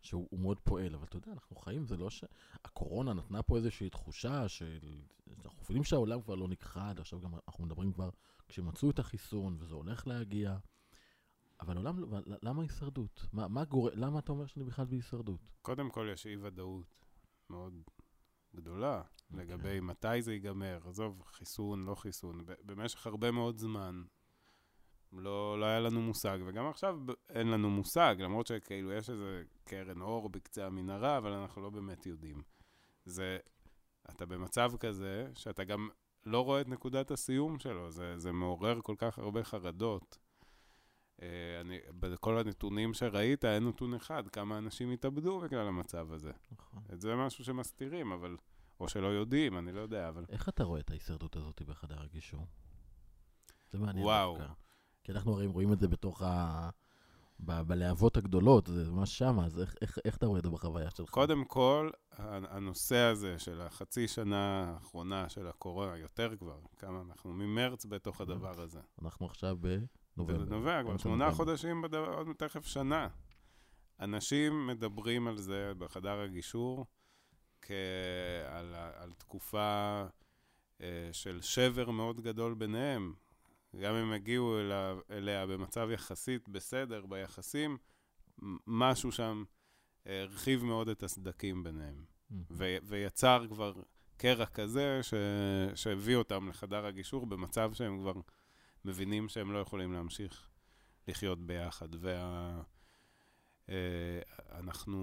שהוא 0.06 0.40
מאוד 0.40 0.60
פועל, 0.60 0.96
אבל 0.96 1.04
אתה 1.04 1.18
יודע, 1.18 1.32
אנחנו 1.32 1.56
חיים, 1.56 1.86
זה 1.86 1.98
לא 1.98 2.10
ש... 2.10 2.24
הקורונה 2.66 3.14
נתנה 3.14 3.44
פה 3.44 3.58
איזושהי 3.58 3.90
תחושה 3.90 4.48
של... 4.48 5.02
אנחנו 5.46 5.60
מבינים 5.64 5.84
שהעולם 5.84 6.22
כבר 6.22 6.36
לא 6.36 6.48
נכחד, 6.48 6.96
עכשיו 7.00 7.22
גם 7.22 7.32
אנחנו 7.48 7.66
מדברים 7.66 7.94
כבר 7.94 8.10
כשמצאו 8.48 8.90
את 8.90 9.00
החיסון 9.00 9.58
וזה 9.60 9.76
הולך 9.76 10.08
להגיע, 10.08 10.58
אבל 11.60 11.78
עולם, 11.78 12.04
למה 12.44 12.62
הישרדות? 12.62 13.26
מה, 13.34 13.48
מה 13.48 13.66
גור... 13.66 13.90
למה 13.94 14.20
אתה 14.20 14.32
אומר 14.32 14.46
שאני 14.46 14.66
בכלל 14.66 14.86
בהישרדות? 14.86 15.40
קודם 15.62 15.90
כל 15.90 16.10
יש 16.14 16.26
אי 16.26 16.36
ודאות 16.36 17.06
מאוד 17.50 17.74
גדולה 18.56 19.02
okay. 19.02 19.34
אוקיי. 19.34 19.46
לגבי 19.46 19.80
מתי 19.80 20.22
זה 20.22 20.34
ייגמר, 20.34 20.80
עזוב, 20.86 21.24
חיסון, 21.26 21.86
לא 21.86 21.96
חיסון, 21.96 22.46
במשך 22.64 23.08
הרבה 23.08 23.32
מאוד 23.32 23.58
זמן. 23.58 24.04
לא, 25.20 25.60
לא 25.60 25.66
היה 25.66 25.80
לנו 25.80 26.02
מושג, 26.02 26.40
וגם 26.46 26.68
עכשיו 26.68 27.00
אין 27.30 27.48
לנו 27.48 27.70
מושג, 27.70 28.16
למרות 28.20 28.48
שכאילו 28.48 28.92
יש 28.94 29.10
איזה 29.10 29.44
קרן 29.66 30.02
אור 30.02 30.30
בקצה 30.30 30.66
המנהרה, 30.66 31.18
אבל 31.18 31.32
אנחנו 31.32 31.62
לא 31.62 31.70
באמת 31.70 32.06
יודעים. 32.06 32.42
זה, 33.06 33.38
אתה 34.10 34.26
במצב 34.26 34.72
כזה, 34.80 35.28
שאתה 35.36 35.64
גם 35.64 35.90
לא 36.26 36.42
רואה 36.42 36.62
את 36.62 36.68
נקודת 36.68 37.12
הסיום 37.12 37.60
שלו, 37.60 37.92
זה, 37.92 38.18
זה 38.18 38.32
מעורר 38.32 38.82
כל 38.82 38.96
כך 38.98 39.20
הרבה 39.20 39.44
חרדות. 39.44 40.18
אה, 41.22 41.62
אני, 41.62 41.80
בכל 42.00 42.38
הנתונים 42.38 42.94
שראית, 42.94 43.46
אין 43.46 43.68
נתון 43.68 43.94
אחד, 43.94 44.28
כמה 44.28 44.58
אנשים 44.58 44.92
התאבדו 44.92 45.40
בגלל 45.40 45.68
המצב 45.68 46.12
הזה. 46.12 46.32
נכון. 46.52 46.84
זה 46.92 47.16
משהו 47.16 47.46
שמסתירים, 47.46 48.12
אבל... 48.12 48.38
או 48.80 48.88
שלא 48.88 49.08
יודעים, 49.08 49.58
אני 49.58 49.72
לא 49.72 49.82
יודע, 49.82 50.10
אבל... 50.10 50.26
איך 50.30 50.50
אתה 50.50 50.64
רואה 50.64 50.80
את 50.80 50.90
ההישרדות 50.90 51.36
הזאת 51.36 51.62
בחדר 51.62 52.02
הגישור? 52.02 52.48
זה 53.72 53.80
מעניין 53.80 54.06
וואו. 54.06 54.38
דווקא. 54.38 54.65
כי 55.06 55.12
אנחנו 55.12 55.34
הרי 55.34 55.46
רואים 55.46 55.74
את 55.74 55.80
זה 55.80 55.88
בתוך 55.88 56.22
ה... 56.22 56.70
ב- 57.40 57.62
בלהבות 57.62 58.18
הגדולות, 58.18 58.68
זה 58.68 58.92
ממש 58.92 59.18
שמה, 59.18 59.46
אז 59.46 59.60
איך, 59.60 59.76
איך, 59.82 59.98
איך 60.06 60.18
אתה 60.18 60.26
רואה 60.26 60.40
את 60.40 60.44
זה 60.44 60.50
בחוויה 60.50 60.92
שלך? 60.92 61.10
קודם 61.10 61.46
כל, 61.46 61.90
הנושא 62.18 62.98
הזה 62.98 63.40
של 63.40 63.62
החצי 63.62 64.08
שנה 64.08 64.74
האחרונה 64.74 65.30
של 65.30 65.48
הקורונה, 65.48 65.98
יותר 65.98 66.36
כבר, 66.36 66.60
כמה 66.78 67.02
אנחנו 67.02 67.34
ממרץ 67.34 67.86
בתוך 67.86 68.22
הדבר 68.22 68.62
הזה. 68.62 68.80
אנחנו 69.02 69.26
עכשיו 69.26 69.58
בנובמבר. 69.62 70.46
נובע 70.46 70.84
כבר 70.84 70.98
שמונה. 70.98 71.32
חודשים, 71.32 71.82
בדבר, 71.82 72.14
עוד 72.14 72.28
תכף 72.38 72.66
שנה. 72.66 73.08
אנשים 74.00 74.68
מדברים 74.68 75.28
על 75.28 75.38
זה 75.38 75.72
בחדר 75.78 76.20
הגישור 76.20 76.86
כעל 77.62 78.76
על 78.96 79.12
תקופה 79.18 80.04
אה, 80.82 81.10
של 81.12 81.42
שבר 81.42 81.92
מאוד 81.92 82.22
גדול 82.22 82.54
ביניהם. 82.54 83.14
גם 83.82 83.96
אם 83.96 84.12
הגיעו 84.12 84.60
אליה, 84.60 84.94
אליה 85.12 85.46
במצב 85.46 85.90
יחסית 85.92 86.50
בסדר 86.50 87.06
ביחסים, 87.06 87.78
משהו 88.68 89.12
שם 89.12 89.44
אה, 90.08 90.22
הרחיב 90.22 90.64
מאוד 90.64 90.90
את 90.90 91.04
הסדקים 91.04 91.64
ביניהם. 91.64 92.06
Mhm. 92.32 92.34
ו- 92.52 92.78
ויצר 92.84 93.46
כבר 93.50 93.74
קרע 94.18 94.46
כזה 94.46 95.00
ש- 95.04 95.14
שהביא 95.76 96.16
אותם 96.16 96.50
לחדר 96.50 96.86
הגישור 96.86 97.26
במצב 97.26 97.74
שהם 97.74 98.00
כבר 98.00 98.14
מבינים 98.86 99.30
שהם 99.30 99.52
לא 99.52 99.58
יכולים 99.58 99.94
להמשיך 99.94 100.50
לחיות 101.08 101.46
ביחד. 101.46 101.90
וה... 102.00 102.62
אה, 103.70 104.20
אנחנו 104.52 104.98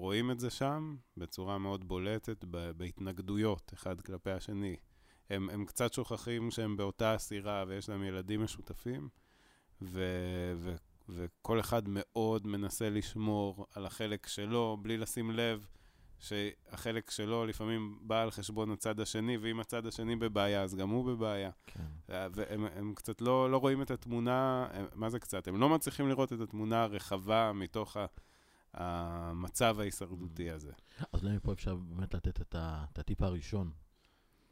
רואים 0.00 0.30
את 0.30 0.40
זה 0.40 0.50
שם 0.50 0.96
בצורה 1.16 1.58
מאוד 1.58 1.88
בולטת 1.88 2.44
בהתנגדויות 2.76 3.72
אחד 3.74 4.00
כלפי 4.00 4.30
השני. 4.30 4.76
הם, 5.30 5.50
הם 5.50 5.64
קצת 5.64 5.92
שוכחים 5.92 6.50
שהם 6.50 6.76
באותה 6.76 7.14
הסירה 7.14 7.64
ויש 7.68 7.88
להם 7.88 8.02
ילדים 8.02 8.42
משותפים, 8.42 9.08
ו, 9.82 10.02
ו, 10.56 10.74
וכל 11.08 11.60
אחד 11.60 11.82
מאוד 11.86 12.46
מנסה 12.46 12.90
לשמור 12.90 13.66
על 13.74 13.86
החלק 13.86 14.26
שלו, 14.26 14.76
בלי 14.82 14.98
לשים 14.98 15.30
לב 15.30 15.66
שהחלק 16.18 17.10
שלו 17.10 17.46
לפעמים 17.46 17.98
בא 18.02 18.22
על 18.22 18.30
חשבון 18.30 18.70
הצד 18.70 19.00
השני, 19.00 19.36
ואם 19.36 19.60
הצד 19.60 19.86
השני 19.86 20.16
בבעיה, 20.16 20.62
אז 20.62 20.74
גם 20.74 20.88
הוא 20.88 21.04
בבעיה. 21.04 21.50
כן. 21.66 21.84
והם 22.08 22.64
הם 22.64 22.94
קצת 22.94 23.20
לא, 23.20 23.50
לא 23.50 23.56
רואים 23.56 23.82
את 23.82 23.90
התמונה, 23.90 24.66
הם, 24.72 24.86
מה 24.94 25.10
זה 25.10 25.18
קצת? 25.18 25.48
הם 25.48 25.60
לא 25.60 25.68
מצליחים 25.68 26.08
לראות 26.08 26.32
את 26.32 26.40
התמונה 26.40 26.82
הרחבה 26.82 27.52
מתוך 27.54 27.96
ה, 27.96 28.06
המצב 28.74 29.76
ההישרדותי 29.80 30.50
הזה. 30.50 30.72
אז 31.12 31.24
אולי 31.24 31.36
מפה 31.36 31.52
אפשר 31.52 31.76
באמת 31.76 32.14
לתת 32.14 32.40
את 32.40 32.98
הטיפ 32.98 33.22
הראשון. 33.22 33.70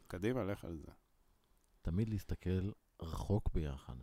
קדימה, 0.07 0.43
לך 0.43 0.65
על 0.65 0.77
זה. 0.77 0.91
תמיד 1.81 2.09
להסתכל 2.09 2.71
רחוק 3.01 3.49
ביחד. 3.53 3.95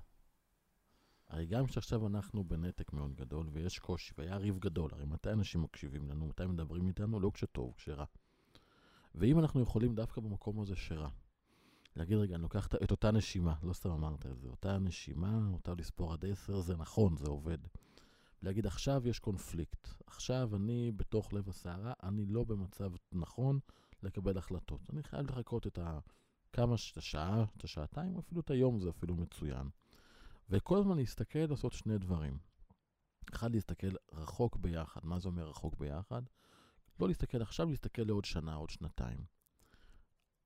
הרי 1.29 1.47
גם 1.47 1.67
שעכשיו 1.67 2.07
אנחנו 2.07 2.45
בנתק 2.45 2.93
מאוד 2.93 3.15
גדול 3.15 3.49
ויש 3.53 3.79
קושי 3.79 4.15
והיה 4.19 4.37
ריב 4.37 4.59
גדול, 4.59 4.91
הרי 4.93 5.05
מתי 5.05 5.31
אנשים 5.33 5.63
מקשיבים 5.63 6.09
לנו, 6.09 6.27
מתי 6.27 6.47
מדברים 6.47 6.89
איתנו, 6.89 7.21
לא 7.21 7.31
כשטוב, 7.35 7.75
כשרע. 7.77 8.05
ואם 9.15 9.39
אנחנו 9.39 9.63
יכולים 9.63 9.95
דווקא 9.95 10.21
במקום 10.21 10.61
הזה 10.61 10.77
שרע, 10.77 11.09
להגיד 11.97 12.19
רגע, 12.19 12.35
אני 12.35 12.43
לוקח 12.43 12.67
את- 12.67 12.91
אותה 12.91 13.11
נשימה, 13.11 13.55
לא 13.63 13.73
סתם 13.73 13.91
אמרת 13.91 14.27
את 14.27 14.39
זה, 14.41 14.49
אותה 14.49 14.79
נשימה, 14.79 15.49
אותה 15.53 15.75
לספור 15.79 16.13
עד 16.13 16.25
עשר, 16.25 16.61
זה 16.61 16.77
נכון, 16.77 17.17
זה 17.17 17.27
עובד. 17.27 17.59
להגיד, 18.43 18.67
עכשיו 18.67 19.09
יש 19.09 19.19
קונפליקט, 19.19 19.89
עכשיו 20.07 20.57
אני 20.57 20.93
בתוך 20.97 21.33
לב 21.33 21.49
הסערה, 21.49 21.93
אני 22.03 22.27
לא 22.27 22.45
במצב 22.45 22.93
נכון 23.13 23.59
לקבל 24.05 24.39
החלטות. 24.39 24.81
אני 24.93 25.03
חייב 25.03 25.31
לחכות 25.31 25.67
את 25.67 25.79
ה... 25.79 25.99
כמה, 26.53 26.75
את 26.93 26.97
השעה, 26.97 27.45
את 27.57 27.65
השעתיים, 27.65 28.19
אפילו 28.19 28.41
את 28.41 28.51
היום 28.51 28.81
זה 28.81 28.91
אפילו 28.91 29.15
מצוין. 29.15 29.69
וכל 30.51 30.79
הזמן 30.79 30.97
להסתכל, 30.97 31.39
לעשות 31.39 31.73
שני 31.73 31.99
דברים. 31.99 32.39
אחד, 33.35 33.53
להסתכל 33.55 33.91
רחוק 34.13 34.57
ביחד. 34.57 35.01
מה 35.05 35.19
זה 35.19 35.29
אומר 35.29 35.49
רחוק 35.49 35.77
ביחד? 35.79 36.23
לא 37.01 37.09
להסתכל 37.09 37.43
עכשיו, 37.43 37.69
להסתכל 37.71 38.03
לעוד 38.03 38.25
שנה, 38.25 38.55
עוד 38.55 38.71
שנתיים. 38.71 39.25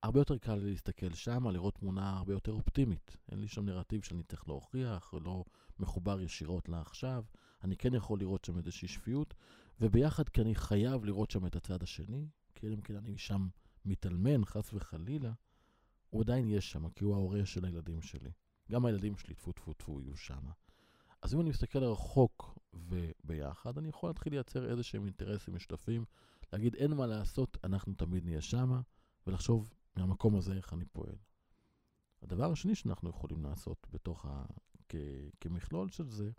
הרבה 0.03 0.19
יותר 0.19 0.37
קל 0.37 0.55
להסתכל 0.55 1.13
שם, 1.13 1.47
לראות 1.47 1.75
תמונה 1.75 2.17
הרבה 2.17 2.33
יותר 2.33 2.51
אופטימית. 2.51 3.17
אין 3.31 3.39
לי 3.39 3.47
שם 3.47 3.65
נרטיב 3.65 4.03
שאני 4.03 4.23
צריך 4.23 4.47
להוכיח, 4.47 5.13
לא 5.21 5.43
מחובר 5.79 6.21
ישירות 6.21 6.69
לעכשיו. 6.69 7.23
אני 7.63 7.77
כן 7.77 7.93
יכול 7.93 8.19
לראות 8.19 8.45
שם 8.45 8.57
איזושהי 8.57 8.87
שפיות, 8.87 9.33
וביחד 9.81 10.29
כי 10.29 10.41
אני 10.41 10.55
חייב 10.55 11.05
לראות 11.05 11.31
שם 11.31 11.45
את 11.45 11.55
הצד 11.55 11.83
השני, 11.83 12.27
כי 12.59 12.67
אם 12.67 12.81
כן 12.81 12.95
אני 12.95 13.17
שם 13.17 13.47
מתאלמן, 13.85 14.45
חס 14.45 14.73
וחלילה, 14.73 15.31
הוא 16.09 16.21
עדיין 16.21 16.47
יהיה 16.47 16.61
שם, 16.61 16.89
כי 16.89 17.03
הוא 17.03 17.15
ההורה 17.15 17.45
של 17.45 17.65
הילדים 17.65 18.01
שלי. 18.01 18.31
גם 18.71 18.85
הילדים 18.85 19.17
שלי, 19.17 19.35
טפו 19.35 19.51
טפו 19.51 19.73
טפו, 19.73 20.01
יהיו 20.01 20.17
שם. 20.17 20.49
אז 21.21 21.33
אם 21.33 21.41
אני 21.41 21.49
מסתכל 21.49 21.83
רחוק 21.83 22.59
וביחד, 22.73 23.77
אני 23.77 23.89
יכול 23.89 24.09
להתחיל 24.09 24.33
לייצר 24.33 24.71
איזה 24.71 24.83
שהם 24.83 25.05
אינטרסים 25.05 25.55
משותפים, 25.55 26.05
להגיד 26.53 26.75
אין 26.75 26.93
מה 26.93 27.07
לעשות, 27.07 27.57
אנחנו 27.63 27.93
תמיד 27.93 28.25
נהיה 28.25 28.41
שם, 28.41 28.81
ולחשוב 29.27 29.73
מהמקום 29.95 30.35
הזה 30.35 30.53
איך 30.53 30.73
אני 30.73 30.85
פועל. 30.85 31.15
הדבר 32.21 32.51
השני 32.51 32.75
שאנחנו 32.75 33.09
יכולים 33.09 33.43
לעשות 33.43 33.87
בתוך 33.91 34.25
ה... 34.25 34.45
כ... 34.89 34.95
כמכלול 35.39 35.89
של 35.89 36.09
זה, 36.09 36.31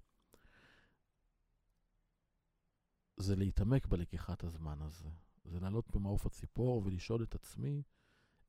זה 3.16 3.36
להתעמק 3.36 3.86
בלקיחת 3.86 4.44
הזמן 4.44 4.82
הזה. 4.82 5.08
זה 5.44 5.60
לעלות 5.60 5.90
במעוף 5.90 6.26
הציפור 6.26 6.82
ולשאול 6.84 7.22
את 7.22 7.34
עצמי, 7.34 7.82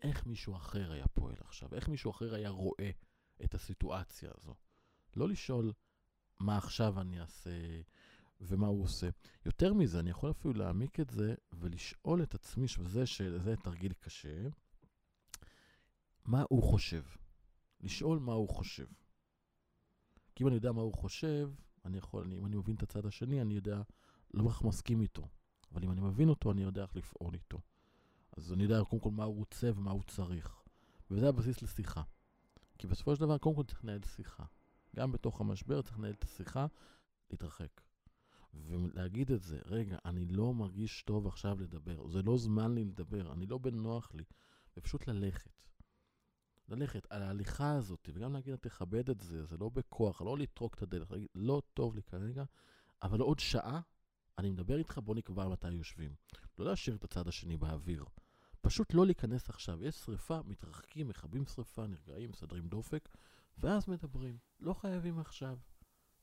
איך 0.02 0.26
מישהו 0.26 0.56
אחר 0.56 0.92
היה 0.92 1.08
פועל 1.08 1.36
עכשיו, 1.40 1.70
איך 1.76 1.90
מישהו 1.90 2.12
אחר 2.12 2.34
היה 2.34 2.50
רואה 2.50 2.92
את 3.44 3.54
הסיטואציה 3.54 4.32
הזו. 4.38 4.56
לא 5.16 5.30
לשאול 5.30 5.74
מה 6.40 6.58
עכשיו 6.58 7.02
אני 7.02 7.22
אעשה 7.22 7.82
ומה 8.42 8.68
הוא 8.68 8.84
עושה. 8.84 9.10
יותר 9.46 9.74
מזה, 9.74 10.00
אני 10.00 10.10
יכול 10.10 10.32
אפילו 10.32 10.54
להעמיק 10.54 11.00
את 11.00 11.10
זה 11.10 11.36
ולשאול 11.52 12.24
את 12.24 12.36
עצמי, 12.36 12.68
שזה, 12.68 13.06
שזה 13.06 13.56
תרגיל 13.56 13.94
קשה, 13.94 14.48
מה 16.26 16.44
הוא 16.50 16.64
חושב. 16.64 17.04
לשאול 17.82 18.20
מה 18.20 18.34
הוא 18.34 18.50
חושב. 18.50 18.88
כי 20.36 20.44
אם 20.44 20.48
אני 20.48 20.56
יודע 20.56 20.72
מה 20.72 20.82
הוא 20.82 20.94
חושב, 20.94 21.52
אני 21.86 21.98
יכול, 21.98 22.24
אני, 22.24 22.38
אם 22.38 22.46
אני 22.46 22.58
מבין 22.58 22.76
את 22.76 22.84
הצד 22.84 23.06
השני, 23.06 23.42
אני 23.42 23.54
יודע, 23.54 23.82
לא 24.34 24.44
בהכרח 24.44 24.62
מסכים 24.62 25.02
איתו. 25.02 25.28
אבל 25.72 25.84
אם 25.84 25.92
אני 25.92 26.02
מבין 26.02 26.30
אותו, 26.30 26.52
אני 26.52 26.62
יודע 26.62 26.82
איך 26.82 26.96
לפעול 26.96 27.34
איתו. 27.34 27.62
אז 28.38 28.54
אני 28.54 28.64
יודע 28.64 28.84
קודם 28.84 29.02
כל 29.02 29.12
מה 29.12 29.24
הוא 29.24 29.36
רוצה 29.36 29.70
ומה 29.76 29.92
הוא 29.92 30.04
צריך. 30.04 30.64
וזה 31.12 31.30
הבסיס 31.30 31.62
לשיחה. 31.62 32.02
כי 32.78 32.88
בסופו 32.88 33.16
של 33.16 33.22
דבר, 33.22 33.38
קודם 33.38 33.56
כל 33.56 33.64
צריך 33.64 33.84
לנהל 33.84 34.00
שיחה. 34.16 34.44
גם 34.96 35.12
בתוך 35.12 35.42
המשבר 35.42 35.82
צריך 35.82 36.00
לנהל 36.00 36.14
את 36.14 36.24
השיחה, 36.24 36.66
להתרחק. 37.32 37.82
ולהגיד 38.54 39.32
את 39.32 39.44
זה, 39.44 39.60
רגע, 39.66 39.98
אני 40.06 40.26
לא 40.26 40.54
מרגיש 40.54 41.04
טוב 41.04 41.28
עכשיו 41.28 41.60
לדבר, 41.60 42.08
זה 42.08 42.22
לא 42.22 42.38
זמן 42.38 42.76
לי 42.76 42.84
לדבר, 42.84 43.34
אני 43.34 43.46
לא 43.46 43.58
בנוח 43.58 44.12
לי, 44.14 44.24
ופשוט 44.78 45.08
ללכת. 45.08 45.64
ללכת 46.68 47.08
על 47.10 47.22
ההליכה 47.22 47.72
הזאת, 47.76 48.10
וגם 48.14 48.34
להגיד, 48.34 48.56
תכבד 48.56 49.10
את 49.10 49.22
זה, 49.22 49.46
זה 49.46 49.58
לא 49.58 49.70
בכוח, 49.70 50.22
לא 50.22 50.38
לטרוק 50.38 50.76
את 50.76 50.82
הדלת, 50.82 51.12
להגיד, 51.12 51.28
לא 51.36 51.62
טוב 51.74 51.96
לי 51.96 52.04
כרגע, 52.04 52.44
אבל 53.04 53.20
עוד 53.20 53.40
שעה 53.40 53.82
אני 54.38 54.52
מדבר 54.52 54.78
איתך, 54.78 54.98
בוא 54.98 55.16
נקבע 55.16 55.48
מתי 55.48 55.72
יושבים. 55.72 56.16
לא 56.60 56.66
להשאיר 56.66 56.96
את 56.96 57.04
הצד 57.04 57.28
השני 57.28 57.58
באוויר. 57.58 58.06
פשוט 58.62 58.94
לא 58.94 59.06
להיכנס 59.06 59.50
עכשיו. 59.50 59.84
יש 59.84 59.96
שריפה, 59.96 60.40
מתרחקים, 60.46 61.08
מכבים 61.08 61.46
שריפה, 61.46 61.88
נרגעים, 61.88 62.30
מסדרים 62.30 62.68
דופק, 62.68 63.10
ואז 63.58 63.90
מדברים. 63.90 64.38
לא 64.60 64.74
חייבים 64.74 65.20
עכשיו. 65.20 65.58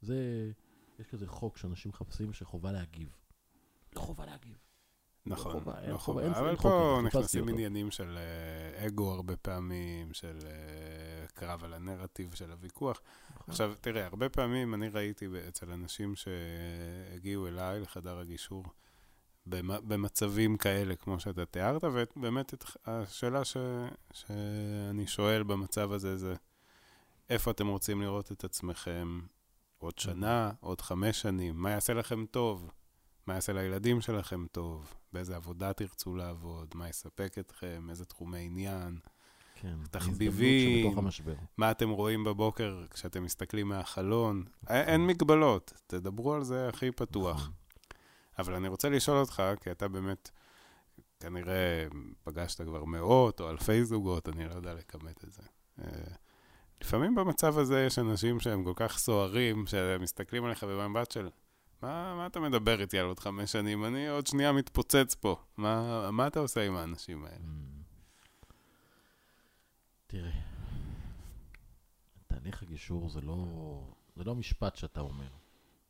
זה, 0.00 0.52
יש 0.98 1.06
כזה 1.06 1.26
חוק 1.26 1.56
שאנשים 1.56 1.88
מחפשים 1.88 2.32
שחובה 2.32 2.72
להגיב. 2.72 3.16
לא 3.96 4.00
חובה 4.00 4.26
להגיב. 4.26 4.67
נכון, 5.28 5.52
חובה, 5.52 5.72
לא 5.80 5.98
חובה, 5.98 5.98
חובה. 5.98 6.22
אין- 6.22 6.32
אבל 6.34 6.56
פה 6.56 7.00
נכנסים. 7.04 7.48
עניינים 7.48 7.90
של 7.90 8.18
אה, 8.18 8.86
אגו 8.86 9.12
הרבה 9.12 9.36
פעמים, 9.36 10.14
של 10.14 10.38
אה, 10.46 10.50
קרב 11.34 11.64
על 11.64 11.74
הנרטיב 11.74 12.34
של 12.34 12.50
הוויכוח. 12.50 13.00
נכון? 13.34 13.44
עכשיו, 13.48 13.72
תראה, 13.80 14.06
הרבה 14.06 14.28
פעמים 14.28 14.74
אני 14.74 14.88
ראיתי 14.88 15.26
אצל 15.48 15.70
אנשים 15.70 16.14
שהגיעו 16.16 17.46
אליי 17.46 17.80
לחדר 17.80 18.18
הגישור 18.18 18.64
במ- 19.46 19.88
במצבים 19.88 20.56
כאלה, 20.56 20.96
כמו 20.96 21.20
שאתה 21.20 21.46
תיארת, 21.46 21.84
ובאמת 21.84 22.54
השאלה 22.86 23.44
ש, 23.44 23.56
שאני 24.12 25.06
שואל 25.06 25.42
במצב 25.42 25.92
הזה 25.92 26.16
זה, 26.16 26.34
איפה 27.30 27.50
אתם 27.50 27.66
רוצים 27.66 28.02
לראות 28.02 28.32
את 28.32 28.44
עצמכם 28.44 29.20
עוד 29.78 29.98
שנה, 29.98 30.52
עוד 30.60 30.80
חמש 30.80 31.20
שנים, 31.22 31.56
מה 31.56 31.70
יעשה 31.70 31.94
לכם 31.94 32.24
טוב? 32.30 32.70
מה 33.28 33.34
יעשה 33.34 33.52
לילדים 33.52 34.00
שלכם 34.00 34.46
טוב? 34.52 34.94
באיזה 35.12 35.36
עבודה 35.36 35.72
תרצו 35.72 36.16
לעבוד? 36.16 36.68
מה 36.74 36.88
יספק 36.88 37.38
אתכם? 37.38 37.86
איזה 37.90 38.04
תחומי 38.04 38.38
עניין? 38.38 38.98
כן. 39.54 39.74
תחביבים. 39.90 40.94
מה 41.56 41.70
אתם 41.70 41.90
רואים 41.90 42.24
בבוקר 42.24 42.84
כשאתם 42.90 43.22
מסתכלים 43.22 43.68
מהחלון? 43.68 44.44
א- 44.66 44.72
אין 44.72 45.06
מגבלות, 45.06 45.72
תדברו 45.86 46.34
על 46.34 46.44
זה 46.44 46.68
הכי 46.68 46.90
פתוח. 46.90 47.36
נכון. 47.36 47.52
אבל 48.38 48.54
אני 48.54 48.68
רוצה 48.68 48.88
לשאול 48.88 49.16
אותך, 49.18 49.42
כי 49.60 49.70
אתה 49.70 49.88
באמת, 49.88 50.30
כנראה 51.20 51.86
פגשת 52.24 52.60
כבר 52.64 52.84
מאות 52.84 53.40
או 53.40 53.50
אלפי 53.50 53.84
זוגות, 53.84 54.28
אני 54.28 54.48
לא 54.48 54.54
יודע 54.54 54.74
לכמת 54.74 55.24
את 55.24 55.32
זה. 55.32 55.42
אה, 55.82 55.88
לפעמים 56.80 57.14
במצב 57.14 57.58
הזה 57.58 57.84
יש 57.86 57.98
אנשים 57.98 58.40
שהם 58.40 58.64
כל 58.64 58.72
כך 58.76 58.98
סוערים, 58.98 59.66
שמסתכלים 59.66 60.44
עליך 60.44 60.64
במבט 60.64 61.10
של, 61.10 61.28
מה, 61.82 62.14
מה 62.16 62.26
אתה 62.26 62.40
מדבר 62.40 62.80
איתי 62.80 62.98
על 62.98 63.06
עוד 63.06 63.18
חמש 63.18 63.52
שנים? 63.52 63.84
אני 63.84 64.08
עוד 64.08 64.26
שנייה 64.26 64.52
מתפוצץ 64.52 65.14
פה. 65.14 65.36
מה, 65.56 66.10
מה 66.10 66.26
אתה 66.26 66.40
עושה 66.40 66.66
עם 66.66 66.76
האנשים 66.76 67.24
האלה? 67.24 67.36
Mm. 67.36 67.78
תראה, 70.06 70.40
תהליך 72.26 72.62
הגישור 72.62 73.08
זה 73.08 73.20
לא, 73.20 73.46
זה 74.16 74.24
לא 74.24 74.34
משפט 74.34 74.76
שאתה 74.76 75.00
אומר. 75.00 75.28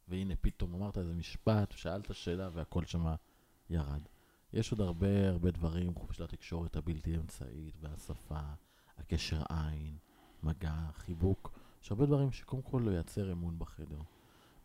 והנה, 0.08 0.34
פתאום 0.40 0.74
אמרת 0.74 0.98
איזה 0.98 1.14
משפט, 1.14 1.72
שאלת 1.76 2.14
שאלה 2.14 2.48
והכל 2.52 2.84
שם 2.84 3.06
ירד. 3.70 4.02
יש 4.52 4.72
עוד 4.72 4.80
הרבה 4.80 5.28
הרבה 5.28 5.50
דברים, 5.50 5.94
חוץ 5.94 6.12
של 6.12 6.24
התקשורת 6.24 6.76
הבלתי 6.76 7.16
אמצעית, 7.16 7.74
והשפה, 7.80 8.40
הקשר 8.98 9.42
עין, 9.48 9.98
מגע, 10.42 10.74
חיבוק. 10.92 11.58
יש 11.82 11.90
הרבה 11.90 12.06
דברים 12.06 12.32
שקודם 12.32 12.62
כל 12.62 12.82
לא 12.84 12.90
ייצר 12.90 13.32
אמון 13.32 13.58
בחדר. 13.58 14.00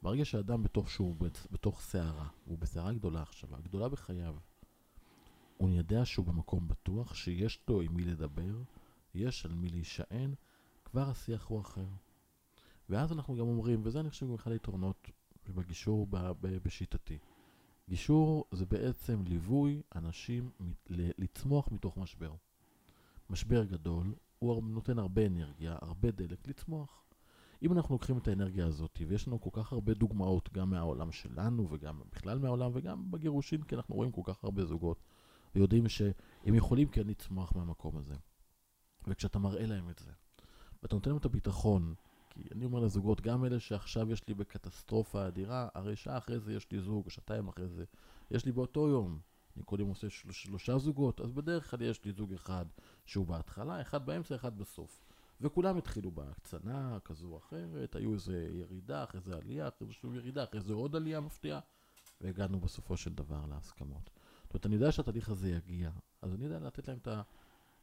ברגע 0.04 0.26
שאדם 0.26 0.64
בתוך 0.64 0.90
שהוא 0.90 1.16
בת- 1.16 1.48
בתוך 1.52 1.82
סערה, 1.82 2.28
הוא 2.46 2.58
בסערה 2.58 2.94
גדולה 2.94 3.22
עכשיו, 3.22 3.56
הגדולה 3.56 3.90
בחייו, 3.90 4.36
הוא 5.58 5.70
יודע 5.70 6.06
שהוא 6.06 6.26
במקום 6.26 6.68
בטוח, 6.68 7.16
שיש 7.16 7.60
לו 7.68 7.82
עם 7.82 7.96
מי 7.96 8.04
לדבר, 8.06 8.62
יש 9.14 9.46
על 9.46 9.54
מי 9.54 9.70
להישען, 9.70 10.34
כבר 10.86 11.10
השיח 11.10 11.46
הוא 11.46 11.62
אחר. 11.62 11.88
ואז 12.90 13.12
אנחנו 13.12 13.36
גם 13.36 13.48
אומרים, 13.48 13.82
וזה 13.84 14.00
אני 14.00 14.10
חושב 14.10 14.32
אחד 14.34 14.52
היתרונות 14.52 15.10
בגישור 15.50 16.08
בשיטתי. 16.42 17.18
גישור 17.90 18.46
זה 18.52 18.66
בעצם 18.66 19.24
ליווי 19.26 19.82
אנשים 19.96 20.52
לצמוח 20.90 21.72
מתוך 21.72 21.98
משבר. 21.98 22.34
משבר 23.30 23.64
גדול, 23.64 24.16
הוא 24.40 24.64
נותן 24.64 25.00
הרבה 25.00 25.26
אנרגיה, 25.26 25.78
הרבה 25.82 26.12
דלק 26.12 26.48
לצמוח. 26.48 27.04
אם 27.64 27.74
אנחנו 27.74 27.96
לוקחים 27.96 28.18
את 28.18 28.28
האנרגיה 28.28 28.68
הזאת, 28.68 29.02
ויש 29.08 29.28
לנו 29.28 29.42
כל 29.42 29.50
כך 29.54 29.74
הרבה 29.74 29.94
דוגמאות, 29.94 30.54
גם 30.54 30.70
מהעולם 30.70 31.12
שלנו 31.12 31.68
וגם 31.70 32.02
בכלל 32.12 32.40
מהעולם 32.40 32.72
וגם 32.74 33.12
בגירושין, 33.12 33.64
כי 33.64 33.76
אנחנו 33.76 33.96
רואים 33.96 34.12
כל 34.12 34.22
כך 34.26 34.44
הרבה 34.44 34.66
זוגות, 34.66 35.04
ויודעים 35.56 35.90
שהם 35.90 36.14
יכולים 36.56 36.88
כן 36.88 37.08
לצמוח 37.08 37.56
מהמקום 37.56 37.98
הזה. 37.98 38.16
וכשאתה 39.08 39.40
מראה 39.40 39.66
להם 39.66 39.90
את 39.90 40.00
זה, 40.00 40.12
ואתה 40.82 40.96
נותן 40.96 41.10
להם 41.10 41.18
את 41.18 41.26
הביטחון, 41.26 41.94
כי 42.30 42.44
אני 42.56 42.66
אומר 42.66 42.80
לזוגות, 42.80 43.22
גם 43.22 43.46
אלה 43.46 43.60
שעכשיו 43.60 44.12
יש 44.12 44.28
לי 44.28 44.34
בקטסטרופה 44.34 45.28
אדירה, 45.28 45.68
הרי 45.74 45.96
שעה 45.96 46.18
אחרי 46.18 46.40
זה 46.40 46.54
יש 46.54 46.72
לי 46.72 46.80
זוג, 46.80 47.10
שעתיים 47.10 47.48
אחרי 47.48 47.68
זה, 47.68 47.84
יש 48.32 48.46
לי 48.46 48.52
באותו 48.52 48.88
יום. 48.88 49.20
אני 49.56 49.64
קודם 49.64 49.88
עושה 49.88 50.10
של, 50.10 50.32
שלושה 50.32 50.78
זוגות, 50.78 51.22
אז 51.22 51.32
בדרך 51.32 51.72
כלל 51.72 51.82
יש 51.82 52.06
לי 52.06 52.12
זוג 52.12 52.34
אחד 52.34 52.66
שהוא 53.06 53.26
בהתחלה, 53.26 53.82
אחד 53.82 54.06
באמצע, 54.06 54.36
אחד 54.36 54.58
בסוף. 54.58 55.04
וכולם 55.42 55.78
התחילו 55.78 56.12
בהקצנה 56.12 56.98
כזו 57.06 57.28
או 57.28 57.38
אחרת, 57.38 57.96
היו 57.96 58.14
איזה 58.14 58.48
ירידה, 58.52 59.04
אחרי 59.04 59.22
זה 59.22 59.36
עלייה, 59.36 59.68
אחרי 59.68 59.88
זה 59.88 59.94
שוב 59.94 60.16
ירידה, 60.16 60.44
אחרי 60.44 60.62
זה 60.62 60.74
עוד 60.74 60.96
עלייה 60.96 61.20
מפתיעה, 61.20 61.60
והגענו 62.22 62.60
בסופו 62.60 62.98
של 62.98 63.14
דבר 63.14 63.46
להסכמות. 63.46 64.10
זאת 64.44 64.54
אומרת, 64.54 64.66
אני 64.66 64.76
יודע 64.76 64.92
שהתהליך 64.92 65.30
הזה 65.30 65.50
יגיע, 65.50 65.92
אז 66.22 66.34
אני 66.34 66.44
יודע 66.44 66.60
לתת 66.60 66.88
להם 66.88 66.98
את 66.98 67.08
ה... 67.08 67.22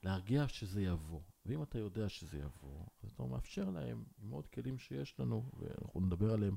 להרגיע 0.02 0.48
שזה 0.48 0.82
יבוא. 0.82 1.20
ואם 1.46 1.62
אתה 1.62 1.78
יודע 1.78 2.08
שזה 2.08 2.38
יבוא, 2.38 2.86
אז 3.02 3.10
אתה 3.12 3.22
מאפשר 3.22 3.70
להם, 3.70 4.04
עם 4.22 4.30
עוד 4.30 4.46
כלים 4.46 4.78
שיש 4.78 5.20
לנו, 5.20 5.50
ואנחנו 5.58 6.00
נדבר 6.00 6.32
עליהם 6.32 6.54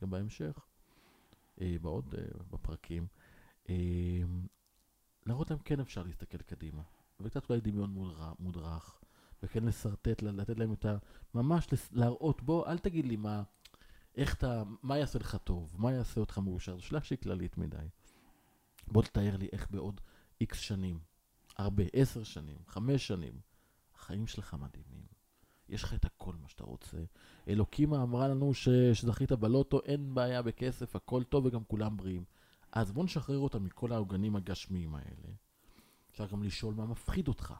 גם 0.00 0.10
בהמשך, 0.10 0.66
אה, 1.60 1.76
בעוד 1.82 2.14
אה, 2.18 2.24
בפרקים, 2.50 3.06
אה, 3.68 3.74
להראות 5.26 5.50
להם 5.50 5.58
כן 5.58 5.80
אפשר 5.80 6.02
להסתכל 6.02 6.38
קדימה. 6.38 6.82
וקצת 7.20 7.50
אולי 7.50 7.60
דמיון 7.60 8.12
מודרך, 8.38 9.00
וכן 9.42 9.64
לשרטט, 9.64 10.22
לתת 10.22 10.58
להם 10.58 10.72
את 10.72 10.84
ה... 10.84 10.96
ממש 11.34 11.66
להראות, 11.92 12.42
בוא, 12.42 12.66
אל 12.66 12.78
תגיד 12.78 13.06
לי 13.06 13.16
מה, 13.16 13.42
איך 14.16 14.34
אתה, 14.34 14.62
מה 14.82 14.98
יעשה 14.98 15.18
לך 15.18 15.36
טוב, 15.44 15.74
מה 15.78 15.92
יעשה 15.92 16.20
אותך 16.20 16.38
מאושר, 16.38 16.76
זו 16.76 16.82
שאלה 16.82 17.02
שהיא 17.02 17.18
כללית 17.18 17.58
מדי. 17.58 17.88
בוא 18.86 19.02
תתאר 19.02 19.36
לי 19.36 19.48
איך 19.52 19.70
בעוד 19.70 20.00
איקס 20.40 20.58
שנים, 20.58 20.98
הרבה, 21.56 21.84
עשר 21.92 22.22
שנים, 22.22 22.58
חמש 22.66 23.06
שנים, 23.06 23.40
החיים 23.94 24.26
שלך 24.26 24.54
מדהימים. 24.54 25.06
יש 25.68 25.84
לך 25.84 25.94
את 25.94 26.04
הכל 26.04 26.34
מה 26.42 26.48
שאתה 26.48 26.64
רוצה. 26.64 26.96
אלוקימה 27.48 28.02
אמרה 28.02 28.28
לנו 28.28 28.54
ש... 28.54 28.68
שזכית 28.68 29.32
בלוטו, 29.32 29.80
אין 29.84 30.14
בעיה 30.14 30.42
בכסף, 30.42 30.96
הכל 30.96 31.24
טוב 31.24 31.46
וגם 31.46 31.64
כולם 31.64 31.96
בריאים. 31.96 32.24
אז 32.72 32.92
בוא 32.92 33.04
נשחרר 33.04 33.38
אותם 33.38 33.64
מכל 33.64 33.92
העוגנים 33.92 34.36
הגשמיים 34.36 34.94
האלה. 34.94 35.34
אפשר 36.10 36.26
גם 36.26 36.42
לשאול 36.42 36.74
מה 36.74 36.86
מפחיד 36.86 37.28
אותך. 37.28 37.54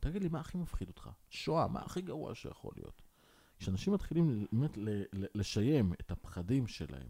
תגיד 0.00 0.22
לי, 0.22 0.28
מה 0.28 0.40
הכי 0.40 0.58
מפחיד 0.58 0.88
אותך? 0.88 1.10
שואה, 1.30 1.68
מה 1.68 1.80
הכי 1.80 2.00
גרוע 2.00 2.34
שיכול 2.34 2.72
להיות? 2.76 3.02
כשאנשים 3.58 3.92
מתחילים 3.92 4.46
באמת 4.52 4.78
לשיים 5.12 5.92
את 5.92 6.10
הפחדים 6.10 6.66
שלהם, 6.66 7.08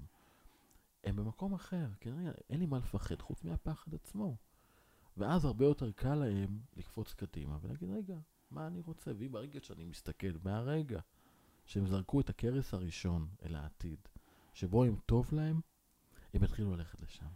הם 1.04 1.16
במקום 1.16 1.54
אחר, 1.54 1.86
כי 2.00 2.10
רגע, 2.10 2.30
אין 2.50 2.60
לי 2.60 2.66
מה 2.66 2.78
לפחד 2.78 3.22
חוץ 3.22 3.44
מהפחד 3.44 3.94
עצמו. 3.94 4.36
ואז 5.16 5.44
הרבה 5.44 5.64
יותר 5.64 5.90
קל 5.92 6.14
להם 6.14 6.58
לקפוץ 6.76 7.14
קדימה 7.14 7.58
ולהגיד, 7.60 7.90
רגע, 7.90 8.18
מה 8.50 8.66
אני 8.66 8.80
רוצה? 8.80 9.10
ואם 9.18 9.32
ברגע 9.32 9.60
שאני 9.60 9.84
מסתכל, 9.84 10.32
מהרגע 10.44 11.00
שהם 11.66 11.86
זרקו 11.86 12.20
את 12.20 12.28
הכרס 12.28 12.74
הראשון 12.74 13.28
אל 13.42 13.54
העתיד, 13.54 13.98
שבו 14.54 14.84
הם 14.84 14.96
טוב 15.06 15.28
להם, 15.32 15.60
הם 16.34 16.44
יתחילו 16.44 16.76
ללכת 16.76 17.00
לשם. 17.00 17.26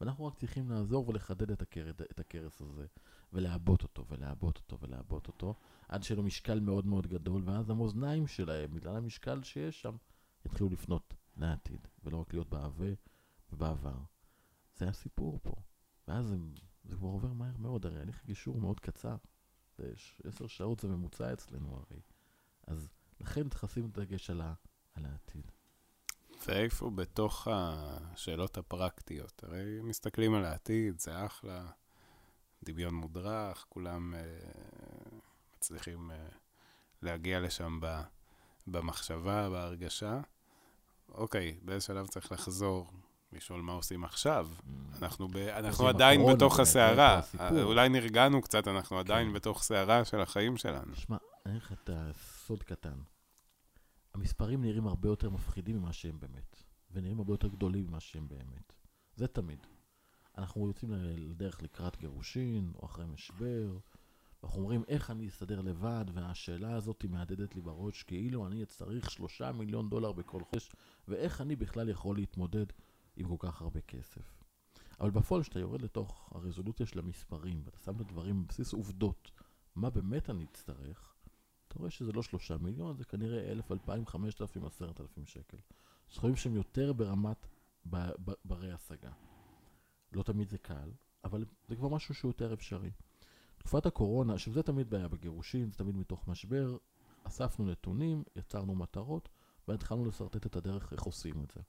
ואנחנו 0.00 0.26
רק 0.26 0.34
צריכים 0.34 0.70
לעזור 0.70 1.08
ולחדד 1.08 1.50
את, 1.50 1.62
הכר, 1.62 1.90
את 1.90 2.20
הכרס 2.20 2.60
הזה, 2.60 2.86
ולעבות 3.32 3.82
אותו, 3.82 4.06
ולעבות 4.08 4.56
אותו, 4.56 4.78
ולעבות 4.80 5.26
אותו, 5.26 5.54
עד 5.88 6.02
שיהיה 6.02 6.16
לו 6.16 6.22
משקל 6.22 6.60
מאוד 6.60 6.86
מאוד 6.86 7.06
גדול, 7.06 7.42
ואז 7.44 7.70
המאזניים 7.70 8.26
שלהם, 8.26 8.74
בגלל 8.74 8.96
המשקל 8.96 9.42
שיש 9.42 9.82
שם, 9.82 9.96
יתחילו 10.44 10.70
לפנות 10.70 11.14
לעתיד, 11.36 11.88
ולא 12.04 12.16
רק 12.16 12.32
להיות 12.32 12.48
בהווה 12.48 12.92
ובעבר. 13.52 13.98
זה 14.76 14.88
הסיפור 14.88 15.38
פה. 15.42 15.54
ואז 16.08 16.32
הם, 16.32 16.54
זה 16.84 16.96
כבר 16.96 17.08
עובר 17.08 17.32
מהר 17.32 17.56
מאוד, 17.58 17.86
הרי 17.86 18.00
הליך 18.00 18.24
גישור 18.24 18.60
מאוד 18.60 18.80
קצר. 18.80 19.16
זה 19.78 19.92
עשר 20.24 20.46
שעות 20.46 20.80
זה 20.80 20.88
ממוצע 20.88 21.32
אצלנו 21.32 21.76
הרי. 21.76 22.00
אז 22.66 22.90
לכן 23.20 23.48
צריך 23.48 23.64
לשים 23.64 23.90
דגש 23.90 24.30
על, 24.30 24.40
על 24.94 25.04
העתיד. 25.04 25.52
ואיפה 26.46 26.90
בתוך 26.90 27.48
השאלות 27.50 28.58
הפרקטיות? 28.58 29.44
הרי 29.44 29.80
מסתכלים 29.82 30.34
על 30.34 30.44
העתיד, 30.44 31.00
זה 31.00 31.26
אחלה, 31.26 31.66
דמיון 32.64 32.94
מודרך, 32.94 33.64
כולם 33.68 34.14
אה, 34.14 34.20
מצליחים 35.56 36.10
אה, 36.10 36.16
להגיע 37.02 37.40
לשם 37.40 37.78
ב, 37.80 38.00
במחשבה, 38.66 39.50
בהרגשה. 39.50 40.20
אוקיי, 41.08 41.56
באיזה 41.62 41.86
שלב 41.86 42.06
צריך 42.06 42.32
לחזור, 42.32 42.90
לשאול 43.32 43.60
מה 43.60 43.72
עושים 43.72 44.04
עכשיו. 44.04 44.48
אנחנו, 45.02 45.28
ב, 45.28 45.36
אנחנו 45.36 45.88
עדיין 45.88 46.26
בתוך 46.34 46.60
הסערה. 46.60 47.18
הסיפור? 47.18 47.62
אולי 47.62 47.88
נרגענו 47.88 48.42
קצת, 48.42 48.68
אנחנו 48.68 48.98
עדיין 48.98 49.28
כן. 49.28 49.32
בתוך 49.32 49.62
סערה 49.62 50.04
של 50.04 50.20
החיים 50.20 50.56
שלנו. 50.56 50.96
שמע, 50.96 51.16
אני 51.46 51.54
אגיד 51.54 51.62
לך 51.62 51.72
את 51.72 51.90
הסוד 51.92 52.62
קטן. 52.62 53.15
המספרים 54.16 54.62
נראים 54.62 54.86
הרבה 54.86 55.08
יותר 55.08 55.30
מפחידים 55.30 55.76
ממה 55.76 55.92
שהם 55.92 56.20
באמת, 56.20 56.62
ונראים 56.90 57.18
הרבה 57.18 57.32
יותר 57.32 57.48
גדולים 57.48 57.86
ממה 57.86 58.00
שהם 58.00 58.28
באמת. 58.28 58.72
זה 59.16 59.26
תמיד. 59.26 59.58
אנחנו 60.38 60.66
יוצאים 60.66 60.92
לדרך 61.16 61.62
לקראת 61.62 61.96
גירושין, 61.96 62.72
או 62.74 62.86
אחרי 62.86 63.06
משבר, 63.06 63.78
ואנחנו 64.42 64.60
אומרים 64.60 64.82
איך 64.88 65.10
אני 65.10 65.28
אסתדר 65.28 65.60
לבד, 65.60 66.04
והשאלה 66.14 66.74
הזאת 66.74 67.04
מהדהדת 67.04 67.54
לי 67.54 67.60
בראש, 67.60 68.02
כאילו 68.02 68.46
אני 68.46 68.66
צריך 68.66 69.10
שלושה 69.10 69.52
מיליון 69.52 69.90
דולר 69.90 70.12
בכל 70.12 70.44
חודש, 70.44 70.70
ואיך 71.08 71.40
אני 71.40 71.56
בכלל 71.56 71.88
יכול 71.88 72.16
להתמודד 72.16 72.66
עם 73.16 73.28
כל 73.28 73.48
כך 73.48 73.62
הרבה 73.62 73.80
כסף. 73.80 74.38
אבל 75.00 75.10
בפועל, 75.10 75.42
כשאתה 75.42 75.58
יורד 75.58 75.82
לתוך 75.82 76.28
הרזולוציה 76.34 76.86
של 76.86 76.98
המספרים, 76.98 77.62
ואתה 77.64 77.78
שם 77.78 77.96
את 77.96 78.00
הדברים 78.00 78.44
בבסיס 78.44 78.72
עובדות, 78.72 79.30
מה 79.74 79.90
באמת 79.90 80.30
אני 80.30 80.44
אצטרך, 80.44 81.15
אתה 81.76 81.82
רואה 81.82 81.90
שזה 81.90 82.12
לא 82.12 82.22
שלושה 82.22 82.56
מיליון, 82.56 82.96
זה 82.96 83.04
כנראה 83.04 83.52
אלף, 83.52 83.72
אלפיים, 83.72 84.06
חמשת 84.06 84.40
אלפים, 84.40 84.64
עשרת 84.64 85.00
אלפים 85.00 85.26
שקל. 85.26 85.56
סכומים 86.10 86.36
שהם 86.36 86.54
יותר 86.54 86.92
ברמת 86.92 87.46
ברי 88.44 88.72
השגה. 88.72 89.10
לא 90.12 90.22
תמיד 90.22 90.48
זה 90.48 90.58
קל, 90.58 90.90
אבל 91.24 91.44
זה 91.68 91.76
כבר 91.76 91.88
משהו 91.88 92.14
שהוא 92.14 92.28
יותר 92.28 92.52
אפשרי. 92.54 92.90
תקופת 93.58 93.86
הקורונה, 93.86 94.38
שזה 94.38 94.62
תמיד 94.62 94.90
בעיה 94.90 95.08
בגירושין, 95.08 95.70
זה 95.70 95.78
תמיד 95.78 95.96
מתוך 95.96 96.28
משבר, 96.28 96.76
אספנו 97.24 97.64
נתונים, 97.66 98.22
יצרנו 98.36 98.74
מטרות, 98.74 99.28
והתחלנו 99.68 100.04
לשרטט 100.04 100.46
את 100.46 100.56
הדרך 100.56 100.92
איך 100.92 101.02
עושים 101.02 101.42
את 101.42 101.50
זה. 101.50 101.60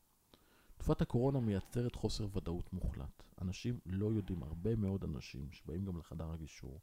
תקופת 0.77 1.01
הקורונה 1.01 1.39
מייצרת 1.39 1.95
חוסר 1.95 2.27
ודאות 2.37 2.73
מוחלט. 2.73 3.23
אנשים 3.41 3.79
לא 3.85 4.13
יודעים, 4.13 4.43
הרבה 4.43 4.75
מאוד 4.75 5.03
אנשים 5.03 5.51
שבאים 5.51 5.85
גם 5.85 5.97
לחדר 5.97 6.31
הגישור 6.31 6.79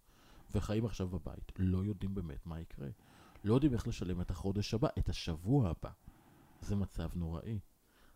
וחיים 0.50 0.86
עכשיו 0.86 1.08
בבית, 1.08 1.52
לא 1.58 1.84
יודעים 1.84 2.14
באמת 2.14 2.46
מה 2.46 2.60
יקרה. 2.60 2.88
לא 3.44 3.54
יודעים 3.54 3.72
איך 3.72 3.86
לשלם 3.88 4.20
את 4.20 4.30
החודש 4.30 4.74
הבא, 4.74 4.88
את 4.98 5.08
השבוע 5.08 5.70
הבא. 5.70 5.90
זה 6.60 6.76
מצב 6.76 7.10
נוראי. 7.14 7.60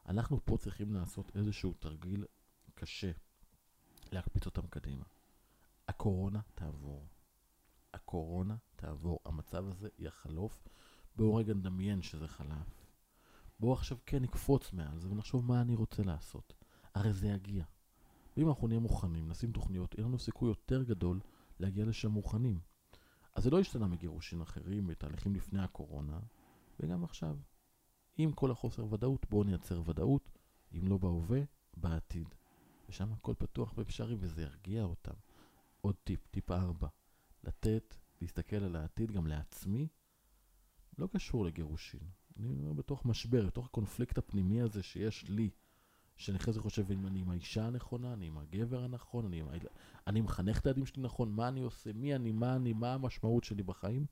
אנחנו 0.09 0.45
פה 0.45 0.57
צריכים 0.57 0.93
לעשות 0.93 1.37
איזשהו 1.37 1.73
תרגיל 1.79 2.25
קשה, 2.75 3.11
להקפיץ 4.13 4.47
אותם 4.47 4.67
קדימה. 4.67 5.05
הקורונה 5.89 6.41
תעבור. 6.55 7.07
הקורונה 7.95 8.57
תעבור. 8.77 9.19
המצב 9.25 9.69
הזה 9.69 9.89
יחלוף. 9.99 10.69
בואו 11.17 11.35
רגע 11.35 11.55
נדמיין 11.55 12.03
שזה 12.03 12.29
חלף. 12.29 12.87
בואו 13.61 13.73
עכשיו 13.73 13.99
כן 14.07 14.23
נקפוץ 14.23 14.73
מעל 14.73 14.99
זה 14.99 15.09
ונחשוב 15.11 15.45
מה 15.45 15.61
אני 15.61 15.75
רוצה 15.75 16.03
לעשות. 16.03 16.55
הרי 16.95 17.13
זה 17.13 17.29
יגיע. 17.29 17.65
ואם 18.37 18.49
אנחנו 18.49 18.69
נהיה 18.69 18.81
מוכנים, 18.81 19.29
נשים 19.29 19.53
תוכניות, 19.53 19.95
יהיה 19.95 20.07
לנו 20.07 20.19
סיכוי 20.19 20.49
יותר 20.49 20.83
גדול 20.83 21.21
להגיע 21.61 21.85
לשם 21.85 22.11
מוכנים. 22.11 22.61
אז 23.35 23.43
זה 23.45 23.51
לא 23.51 23.61
השתנה 23.61 23.87
מגירושים 23.87 24.41
אחרים, 24.41 24.87
מתהליכים 24.87 25.35
לפני 25.35 25.63
הקורונה, 25.63 26.21
וגם 26.81 27.05
עכשיו. 27.05 27.37
עם 28.17 28.33
כל 28.33 28.51
החוסר 28.51 28.93
ודאות, 28.93 29.27
בואו 29.31 29.45
נייצר 29.45 29.83
ודאות, 29.87 30.31
אם 30.73 30.89
לא 30.89 30.99
בהווה, 30.99 31.41
בעתיד. 31.77 32.35
ושם 32.89 33.13
הכל 33.13 33.35
פתוח 33.39 33.75
ואפשרי 33.77 34.17
וזה 34.19 34.43
ירגיע 34.43 34.83
אותם. 34.83 35.15
עוד 35.81 35.95
טיפ, 36.05 36.27
טיפ 36.27 36.51
ארבע, 36.51 36.89
לתת, 37.45 37.95
להסתכל 38.21 38.57
על 38.57 38.77
העתיד 38.77 39.13
גם 39.13 39.27
לעצמי, 39.27 39.89
לא 40.99 41.07
קשור 41.07 41.45
לגירושין. 41.45 42.01
אני 42.39 42.49
אומר 42.49 42.73
בתוך 42.73 43.07
משבר, 43.07 43.47
בתוך 43.47 43.67
הקונפליקט 43.67 44.19
הפנימי 44.19 44.61
הזה 44.61 44.83
שיש 44.83 45.25
לי, 45.29 45.51
שאני 46.19 46.39
אחרי 46.39 46.53
זה 46.53 46.61
חושב 46.61 46.91
אם 46.91 47.07
אני 47.07 47.21
עם 47.21 47.31
האישה 47.31 47.67
הנכונה, 47.67 48.13
אני 48.13 48.27
עם 48.27 48.39
הגבר 48.39 48.85
הנכון, 48.85 49.27
אני, 49.27 49.41
עם... 49.41 49.49
אני 50.07 50.21
מחנך 50.21 50.59
את 50.59 50.67
הילדים 50.67 50.87
שלי 50.87 51.03
נכון, 51.03 51.33
מה 51.33 51.49
אני 51.49 51.61
עושה, 51.61 51.93
מי 51.93 52.15
אני, 52.15 52.33
מה 52.33 52.57
אני, 52.57 52.73
מה 52.73 52.95
המשמעות 52.95 53.45
שלי 53.45 53.63
בחיים, 53.63 54.07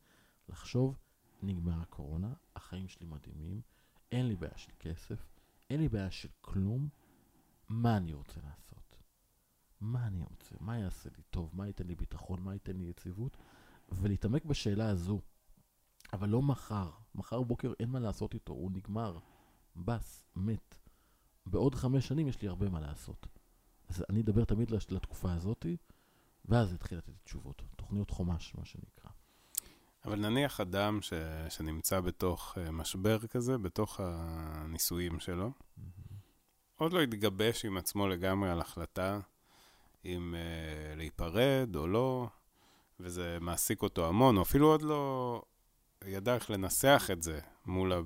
לחשוב, 0.49 0.99
נגמר 1.43 1.81
הקורונה, 1.81 2.35
החיים 2.57 2.89
שלי 2.89 3.07
מדהימים, 3.07 3.61
אין 4.13 4.29
לי 4.29 4.37
בעיה 4.37 4.57
של 4.57 4.73
כסף, 4.79 5.27
אין 5.71 5.81
לי 5.81 5.89
בעיה 5.89 6.11
של 6.11 6.29
כלום, 6.41 6.89
מה 7.69 7.97
אני 7.97 8.13
רוצה 8.13 8.41
לעשות? 8.45 8.97
מה 9.81 10.07
אני 10.07 10.21
רוצה? 10.21 10.55
מה 10.61 10.79
יעשה 10.79 11.11
לי 11.17 11.23
טוב? 11.31 11.51
מה 11.53 11.67
ייתן 11.67 11.87
לי 11.87 11.95
ביטחון? 11.95 12.43
מה 12.43 12.53
ייתן 12.53 12.77
לי 12.77 12.85
יציבות? 12.85 13.37
ולהתעמק 13.89 14.45
בשאלה 14.45 14.89
הזו. 14.89 15.21
אבל 16.13 16.29
לא 16.29 16.43
מחר. 16.43 16.91
מחר 17.15 17.43
בוקר 17.43 17.73
אין 17.81 17.89
מה 17.89 18.01
לעשות 18.01 18.35
איתו, 18.35 18.53
הוא 18.53 18.71
נגמר. 18.73 19.19
בס, 19.77 20.25
מת. 20.37 20.86
בעוד 21.47 21.75
חמש 21.75 22.09
שנים 22.09 22.29
יש 22.29 22.43
לי 22.43 22.49
הרבה 22.49 22.69
מה 22.69 22.81
לעשות. 22.81 23.27
אז 23.89 24.05
אני 24.11 24.21
אדבר 24.21 24.45
תמיד 24.45 24.71
לתקופה 24.71 25.33
הזאתי, 25.33 25.77
ואז 26.45 26.75
אתחיל 26.75 26.99
לתת 26.99 27.13
תשובות. 27.25 27.63
תוכניות 27.77 28.11
חומש, 28.11 28.55
מה 28.59 28.65
שנקרא. 28.65 29.11
אבל 30.05 30.21
נניח 30.21 30.61
אדם 30.61 31.03
ש... 31.03 31.13
שנמצא 31.49 32.01
בתוך 32.01 32.59
אה, 32.59 32.71
משבר 32.71 33.19
כזה, 33.27 33.59
בתוך 33.59 34.01
הניסויים 34.03 35.21
שלו, 35.21 35.51
mm-hmm. 35.51 36.15
עוד 36.77 36.93
לא 36.93 37.03
התגבש 37.03 37.65
עם 37.65 37.77
עצמו 37.77 38.09
לגמרי 38.09 38.51
על 38.51 38.61
החלטה 38.61 39.21
אם 40.05 40.35
uh, 40.35 40.97
להיפרד 40.97 41.77
או 41.77 41.87
לא, 41.87 42.29
וזה 43.01 43.39
מעסיק 43.41 43.83
אותו 43.83 44.09
המון, 44.09 44.37
או 44.37 44.43
אפילו 44.43 44.67
עוד 44.67 44.83
לא 44.83 45.43
ידע 46.05 46.35
איך 46.35 46.51
לנסח 46.51 47.09
את 47.13 47.23
זה 47.23 47.41
מול, 47.67 47.93
ה... 47.93 48.01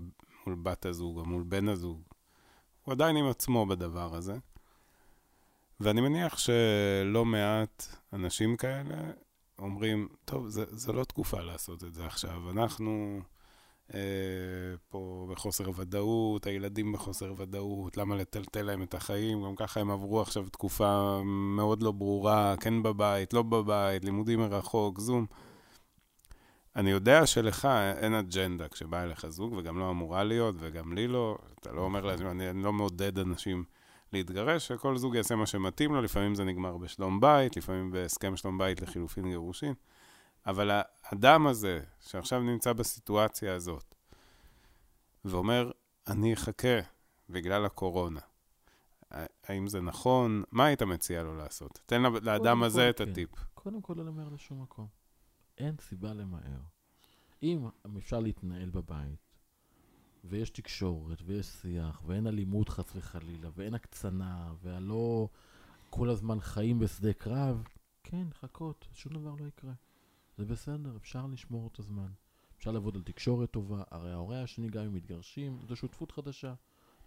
מול 0.46 0.56
בת 0.62 0.86
הזוג 0.86 1.18
או 1.18 1.24
מול 1.24 1.42
בן 1.42 1.68
הזוג. 1.68 2.02
הוא 2.90 2.94
עדיין 2.94 3.16
עם 3.16 3.26
עצמו 3.26 3.66
בדבר 3.66 4.14
הזה. 4.14 4.36
ואני 5.80 6.00
מניח 6.00 6.38
שלא 6.38 7.24
מעט 7.24 7.86
אנשים 8.12 8.56
כאלה 8.56 8.96
אומרים, 9.58 10.08
טוב, 10.24 10.48
זו 10.48 10.92
לא 10.92 11.04
תקופה 11.04 11.40
לעשות 11.40 11.84
את 11.84 11.94
זה 11.94 12.06
עכשיו. 12.06 12.50
אנחנו 12.50 13.20
אה, 13.94 14.00
פה 14.88 15.26
בחוסר 15.30 15.70
ודאות, 15.76 16.46
הילדים 16.46 16.92
בחוסר 16.92 17.34
ודאות, 17.36 17.96
למה 17.96 18.16
לטלטל 18.16 18.62
להם 18.62 18.82
את 18.82 18.94
החיים? 18.94 19.44
גם 19.44 19.56
ככה 19.56 19.80
הם 19.80 19.90
עברו 19.90 20.20
עכשיו 20.20 20.48
תקופה 20.48 21.20
מאוד 21.24 21.82
לא 21.82 21.92
ברורה, 21.92 22.54
כן 22.60 22.82
בבית, 22.82 23.32
לא 23.32 23.42
בבית, 23.42 24.04
לימודים 24.04 24.40
מרחוק, 24.40 25.00
זום. 25.00 25.26
אני 26.80 26.90
יודע 26.90 27.26
שלך 27.26 27.68
אין 27.96 28.14
אג'נדה 28.14 28.68
כשבא 28.68 29.02
אליך 29.02 29.26
זוג, 29.26 29.52
וגם 29.52 29.78
לא 29.78 29.90
אמורה 29.90 30.24
להיות, 30.24 30.54
וגם 30.58 30.92
לי 30.92 31.08
לא. 31.08 31.38
אתה 31.60 31.72
לא 31.72 31.80
אומר 31.80 32.04
לעצמי, 32.04 32.30
אני, 32.30 32.50
אני 32.50 32.62
לא 32.62 32.72
מעודד 32.72 33.18
אנשים 33.18 33.64
להתגרש, 34.12 34.68
שכל 34.68 34.96
זוג 34.96 35.14
יעשה 35.14 35.36
מה 35.36 35.46
שמתאים 35.46 35.94
לו, 35.94 36.02
לפעמים 36.02 36.34
זה 36.34 36.44
נגמר 36.44 36.76
בשלום 36.76 37.20
בית, 37.20 37.56
לפעמים 37.56 37.90
בהסכם 37.90 38.36
שלום 38.36 38.58
בית 38.58 38.82
לחילופין 38.82 39.28
גירושין. 39.28 39.74
אבל 40.46 40.70
האדם 41.04 41.46
הזה, 41.46 41.80
שעכשיו 42.00 42.40
נמצא 42.40 42.72
בסיטואציה 42.72 43.54
הזאת, 43.54 43.94
ואומר, 45.24 45.70
אני 46.08 46.34
אחכה 46.34 46.78
בגלל 47.30 47.64
הקורונה, 47.64 48.20
האם 49.44 49.68
זה 49.68 49.80
נכון? 49.80 50.42
מה 50.52 50.64
היית 50.64 50.82
מציע 50.82 51.22
לו 51.22 51.36
לעשות? 51.36 51.80
תן 51.86 52.02
לאדם 52.02 52.62
הזה 52.62 52.90
את 52.90 52.98
כן. 52.98 53.10
הטיפ. 53.10 53.30
קודם 53.54 53.80
כל 53.80 53.94
לא 53.96 54.04
למהר 54.04 54.28
לשום 54.28 54.62
מקום. 54.62 54.99
אין 55.60 55.76
סיבה 55.80 56.14
למהר. 56.14 56.60
אם 57.42 57.68
אפשר 57.98 58.20
להתנהל 58.20 58.70
בבית, 58.70 59.36
ויש 60.24 60.50
תקשורת, 60.50 61.22
ויש 61.24 61.46
שיח, 61.46 62.02
ואין 62.06 62.26
אלימות 62.26 62.68
חס 62.68 62.96
וחלילה, 62.96 63.48
ואין 63.54 63.74
הקצנה, 63.74 64.52
והלא 64.62 65.28
כל 65.90 66.08
הזמן 66.10 66.40
חיים 66.40 66.78
בשדה 66.78 67.12
קרב, 67.12 67.64
כן, 68.04 68.26
חכות, 68.32 68.88
שום 68.92 69.12
דבר 69.12 69.34
לא 69.34 69.46
יקרה. 69.46 69.72
זה 70.38 70.44
בסדר, 70.44 70.96
אפשר 70.96 71.26
לשמור 71.26 71.68
את 71.72 71.78
הזמן. 71.78 72.08
אפשר 72.56 72.70
לעבוד 72.70 72.96
על 72.96 73.02
תקשורת 73.02 73.50
טובה, 73.50 73.82
הרי 73.90 74.12
ההורה 74.12 74.42
השני, 74.42 74.68
גם 74.68 74.84
אם 74.84 74.94
מתגרשים, 74.94 75.58
זו 75.68 75.76
שותפות 75.76 76.12
חדשה. 76.12 76.54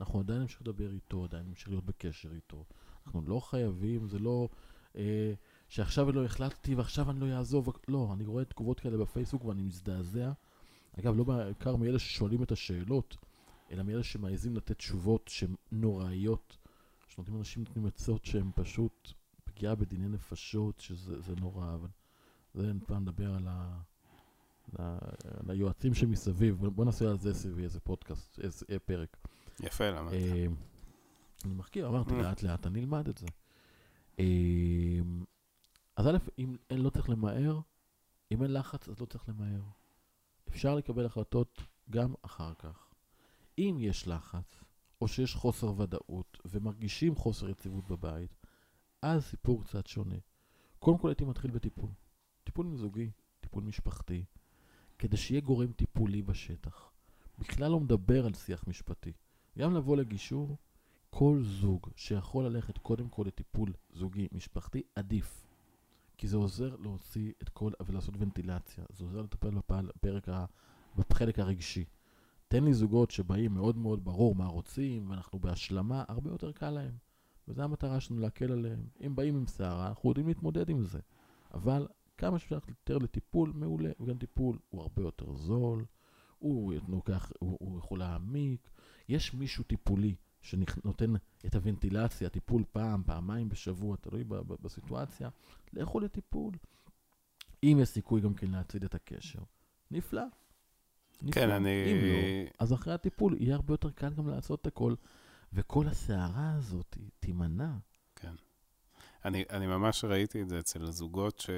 אנחנו 0.01 0.19
עדיין 0.19 0.41
נמשיך 0.41 0.61
לדבר 0.61 0.91
איתו, 0.91 1.23
עדיין 1.23 1.47
נמשיך 1.47 1.69
להיות 1.69 1.85
בקשר 1.85 2.33
איתו. 2.33 2.65
אנחנו 3.05 3.21
לא 3.21 3.39
חייבים, 3.39 4.07
זה 4.07 4.19
לא 4.19 4.49
אה, 4.95 5.33
שעכשיו 5.73 6.11
לא 6.11 6.25
החלטתי 6.25 6.75
ועכשיו 6.75 7.11
אני 7.11 7.19
לא 7.19 7.37
אעזוב. 7.37 7.69
לא, 7.87 8.09
אני 8.13 8.25
רואה 8.25 8.45
תגובות 8.45 8.79
כאלה 8.79 8.97
בפייסבוק 8.97 9.45
ואני 9.45 9.61
מזדעזע. 9.61 10.31
אגב, 10.99 11.17
לא 11.17 11.23
בעיקר 11.23 11.75
מאלה 11.75 11.99
ששואלים 11.99 12.43
את 12.43 12.51
השאלות, 12.51 13.17
אלא 13.71 13.83
מאלה 13.83 14.03
שמעזים 14.03 14.55
לתת 14.55 14.77
תשובות 14.77 15.27
שהן 15.27 15.55
נוראיות, 15.71 16.57
שנותנים 17.07 17.37
אנשים 17.37 17.63
נותנים 17.63 17.85
עצות 17.85 18.25
שהן 18.25 18.51
פשוט 18.55 19.11
פגיעה 19.43 19.75
בדיני 19.75 20.09
נפשות, 20.09 20.79
שזה 20.79 21.33
נורא, 21.39 21.73
אבל 21.73 21.87
זה 22.53 22.71
פעם 22.85 23.01
נדבר 23.01 23.33
על, 23.33 23.47
ה, 23.47 23.79
על 25.39 25.49
היועצים 25.49 25.93
שמסביב, 25.93 26.65
בוא 26.67 26.85
נעשה 26.85 27.09
על 27.09 27.17
זה 27.17 27.33
סביבי 27.33 27.63
איזה 27.63 27.79
פודקאסט, 27.79 28.39
איזה 28.39 28.65
פרק. 28.85 29.17
יפה, 29.59 29.89
למה? 29.89 30.11
אה, 30.11 30.45
אני 31.45 31.53
מחכים, 31.53 31.85
אמרתי 31.85 32.13
לאט 32.15 32.43
לאט, 32.43 32.67
אני 32.67 32.79
אלמד 32.79 33.07
את 33.07 33.17
זה. 33.17 33.27
אז 35.95 36.07
א', 36.07 36.17
אם 36.39 36.55
אין, 36.69 36.81
לא 36.81 36.89
צריך 36.89 37.09
למהר, 37.09 37.59
אם 38.31 38.43
אין 38.43 38.53
לחץ, 38.53 38.89
אז 38.89 38.99
לא 38.99 39.05
צריך 39.05 39.29
למהר. 39.29 39.61
אפשר 40.49 40.75
לקבל 40.75 41.05
החלטות 41.05 41.61
גם 41.89 42.13
אחר 42.21 42.53
כך. 42.53 42.93
אם 43.57 43.77
יש 43.79 44.07
לחץ, 44.07 44.63
או 45.01 45.07
שיש 45.07 45.35
חוסר 45.35 45.73
ודאות, 45.81 46.37
ומרגישים 46.45 47.15
חוסר 47.15 47.49
יציבות 47.49 47.87
בבית, 47.87 48.35
אז 49.01 49.23
סיפור 49.25 49.63
קצת 49.63 49.87
שונה. 49.87 50.15
קודם 50.79 50.97
כל 50.97 51.09
הייתי 51.09 51.25
מתחיל 51.25 51.51
בטיפול. 51.51 51.89
טיפול 52.43 52.75
זוגי, 52.75 53.11
טיפול 53.41 53.63
משפחתי, 53.63 54.25
כדי 54.99 55.17
שיהיה 55.17 55.41
גורם 55.41 55.71
טיפולי 55.71 56.21
בשטח. 56.21 56.91
בכלל 57.39 57.71
לא 57.71 57.79
מדבר 57.79 58.25
על 58.25 58.33
שיח 58.33 58.63
משפטי. 58.67 59.13
גם 59.57 59.75
לבוא 59.75 59.97
לגישור, 59.97 60.57
כל 61.09 61.43
זוג 61.43 61.89
שיכול 61.95 62.45
ללכת 62.45 62.77
קודם 62.77 63.09
כל 63.09 63.23
לטיפול 63.27 63.73
זוגי 63.93 64.27
משפחתי, 64.31 64.81
עדיף. 64.95 65.52
כי 66.23 66.27
זה 66.27 66.37
עוזר 66.37 66.75
להוציא 66.75 67.31
את 67.41 67.49
כל, 67.49 67.71
ולעשות 67.85 68.15
ונטילציה. 68.17 68.83
זה 68.89 69.03
עוזר 69.03 69.21
לטפל 69.21 69.49
בפרק, 69.95 70.27
בחלק 71.09 71.39
הרגשי. 71.39 71.85
תן 72.47 72.63
לי 72.63 72.73
זוגות 72.73 73.11
שבאים 73.11 73.53
מאוד 73.53 73.77
מאוד 73.77 74.03
ברור 74.03 74.35
מה 74.35 74.45
רוצים, 74.45 75.09
ואנחנו 75.09 75.39
בהשלמה, 75.39 76.03
הרבה 76.07 76.29
יותר 76.29 76.51
קל 76.51 76.69
להם. 76.69 76.97
וזו 77.47 77.63
המטרה 77.63 77.99
שלנו, 77.99 78.19
להקל 78.19 78.51
עליהם. 78.51 78.87
אם 79.05 79.15
באים 79.15 79.35
עם 79.35 79.47
שערה, 79.47 79.87
אנחנו 79.87 80.09
יודעים 80.09 80.27
להתמודד 80.27 80.69
עם 80.69 80.83
זה. 80.83 80.99
אבל 81.53 81.87
כמה 82.17 82.39
שאפשר 82.39 82.59
יותר 82.67 82.97
לטיפול, 82.97 83.51
מעולה. 83.55 83.91
וגם 83.99 84.17
טיפול 84.17 84.59
הוא 84.69 84.81
הרבה 84.81 85.01
יותר 85.01 85.33
זול, 85.33 85.85
הוא, 86.39 86.73
לוקח, 86.87 87.31
הוא, 87.39 87.57
הוא 87.59 87.77
יכול 87.77 87.99
להעמיק. 87.99 88.69
יש 89.09 89.33
מישהו 89.33 89.63
טיפולי 89.63 90.15
שנותן 90.43 91.13
את 91.45 91.55
הוונטילציה, 91.55 92.29
טיפול 92.29 92.63
פעם, 92.71 93.03
פעמיים 93.05 93.49
בשבוע, 93.49 93.97
תלוי 93.97 94.23
בסיטואציה, 94.61 95.29
לכו 95.73 95.99
לטיפול. 95.99 96.53
אם 97.63 97.77
יש 97.81 97.89
סיכוי 97.89 98.21
גם 98.21 98.33
כן 98.33 98.51
להציל 98.51 98.85
את 98.85 98.95
הקשר, 98.95 99.39
נפלא. 99.91 100.23
נפלא. 101.21 101.31
כן, 101.31 101.49
אני... 101.49 101.91
אם 101.91 101.97
לא, 101.97 102.49
אז 102.59 102.73
אחרי 102.73 102.93
הטיפול 102.93 103.37
יהיה 103.39 103.55
הרבה 103.55 103.73
יותר 103.73 103.89
קל 103.91 104.13
גם 104.13 104.27
לעשות 104.27 104.61
את 104.61 104.67
הכל, 104.67 104.95
וכל 105.53 105.87
הסערה 105.87 106.53
הזאת 106.57 106.97
תימנע. 107.19 107.71
אני, 109.25 109.43
אני 109.49 109.67
ממש 109.67 110.03
ראיתי 110.03 110.41
את 110.41 110.49
זה 110.49 110.59
אצל 110.59 110.83
הזוגות 110.83 111.39
ש, 111.39 111.49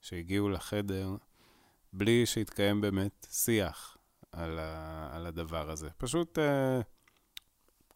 שהגיעו 0.00 0.48
לחדר, 0.48 1.16
בלי 1.92 2.26
שהתקיים 2.26 2.80
באמת 2.80 3.26
שיח 3.30 3.96
על, 4.32 4.58
ה, 4.58 5.08
על 5.16 5.26
הדבר 5.26 5.70
הזה. 5.70 5.90
פשוט 5.98 6.38
אה, 6.38 6.80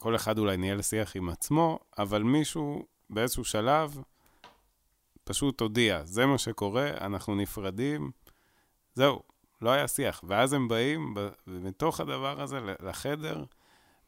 כל 0.02 0.16
אחד 0.16 0.38
אולי 0.38 0.56
ניהל 0.56 0.82
שיח 0.82 1.16
עם 1.16 1.28
עצמו, 1.28 1.78
אבל 1.98 2.22
מישהו 2.22 2.86
באיזשהו 3.10 3.44
שלב 3.44 3.98
פשוט 5.24 5.60
הודיע, 5.60 6.04
זה 6.04 6.26
מה 6.26 6.38
שקורה, 6.38 6.90
אנחנו 7.00 7.34
נפרדים, 7.34 8.10
זהו, 8.94 9.22
לא 9.62 9.70
היה 9.70 9.88
שיח. 9.88 10.20
ואז 10.24 10.52
הם 10.52 10.68
באים 10.68 11.14
מתוך 11.46 12.00
הדבר 12.00 12.40
הזה 12.40 12.60
לחדר, 12.82 13.44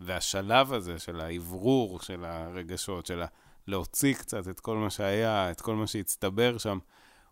והשלב 0.00 0.72
הזה 0.72 0.98
של 0.98 1.20
האוורור 1.20 2.00
של 2.00 2.24
הרגשות, 2.24 3.06
של 3.06 3.22
ה... 3.22 3.26
להוציא 3.66 4.14
קצת 4.14 4.48
את 4.48 4.60
כל 4.60 4.76
מה 4.76 4.90
שהיה, 4.90 5.50
את 5.50 5.60
כל 5.60 5.74
מה 5.74 5.86
שהצטבר 5.86 6.58
שם, 6.58 6.78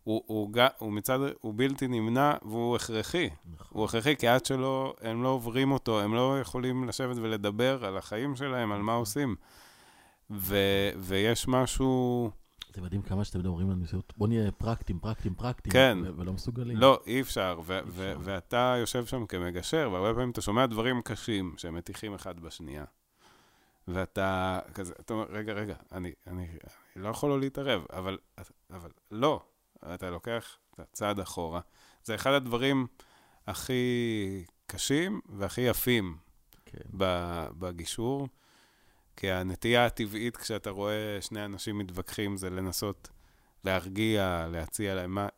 הוא, 0.04 0.22
הוא, 0.26 0.50
הוא, 0.54 0.62
הוא 0.78 0.92
מצד, 0.92 1.18
הוא 1.40 1.54
בלתי 1.56 1.88
נמנע 1.88 2.32
והוא 2.42 2.76
הכרחי. 2.76 3.30
נכון. 3.54 3.66
הוא 3.70 3.84
הכרחי, 3.84 4.16
כי 4.16 4.28
עד 4.28 4.46
שלא, 4.46 4.94
הם 5.00 5.22
לא 5.22 5.28
עוברים 5.28 5.72
אותו, 5.72 6.00
הם 6.00 6.14
לא 6.14 6.40
יכולים 6.40 6.88
לשבת 6.88 7.16
ולדבר 7.16 7.84
על 7.84 7.96
החיים 7.96 8.36
שלהם, 8.36 8.72
על 8.72 8.82
מה 8.82 8.92
עושים. 8.92 9.36
ו, 10.30 10.56
ויש 10.98 11.48
משהו... 11.48 12.30
זה 12.74 12.80
מדהים 12.80 13.02
כמה 13.02 13.24
שאתם 13.24 13.46
אומרים 13.46 13.70
לנו, 13.70 13.84
בוא 14.16 14.28
נהיה 14.28 14.52
פרקטיים, 14.52 14.98
פרקטיים, 14.98 15.34
פרקטיים, 15.34 15.72
כן. 15.72 15.98
ו- 16.04 16.16
ולא 16.16 16.32
מסוגלים. 16.32 16.76
לא, 16.76 17.00
אי 17.06 17.20
אפשר. 17.20 17.60
ו- 17.64 17.78
אי 17.78 17.80
ו- 17.86 18.12
אפשר. 18.12 18.18
ואתה 18.20 18.74
יושב 18.80 19.06
שם 19.06 19.26
כמגשר, 19.26 19.88
והרבה 19.92 20.14
פעמים 20.14 20.30
אתה 20.30 20.40
שומע 20.40 20.66
דברים 20.66 21.02
קשים 21.02 21.54
שהם 21.56 21.74
מתיחים 21.74 22.14
אחד 22.14 22.40
בשנייה. 22.40 22.84
ואתה 23.88 24.58
כזה, 24.74 24.94
אתה 25.00 25.14
אומר, 25.14 25.26
רגע, 25.30 25.52
רגע, 25.52 25.74
אני, 25.92 26.12
אני, 26.26 26.48
אני 26.96 27.04
לא 27.04 27.08
יכול 27.08 27.30
לא 27.30 27.40
להתערב, 27.40 27.84
אבל, 27.92 28.18
אבל 28.70 28.90
לא, 29.10 29.42
אתה 29.94 30.10
לוקח 30.10 30.58
את 30.74 30.80
הצעד 30.80 31.20
אחורה. 31.20 31.60
זה 32.04 32.14
אחד 32.14 32.32
הדברים 32.32 32.86
הכי 33.46 34.44
קשים 34.66 35.20
והכי 35.28 35.60
יפים 35.60 36.16
כן. 36.66 36.78
בגישור, 37.58 38.28
כי 39.16 39.30
הנטייה 39.30 39.86
הטבעית 39.86 40.36
כשאתה 40.36 40.70
רואה 40.70 41.18
שני 41.20 41.44
אנשים 41.44 41.78
מתווכחים 41.78 42.36
זה 42.36 42.50
לנסות 42.50 43.08
להרגיע, 43.64 44.46
להציע 44.50 44.94
להם 44.94 45.14
מה, 45.14 45.28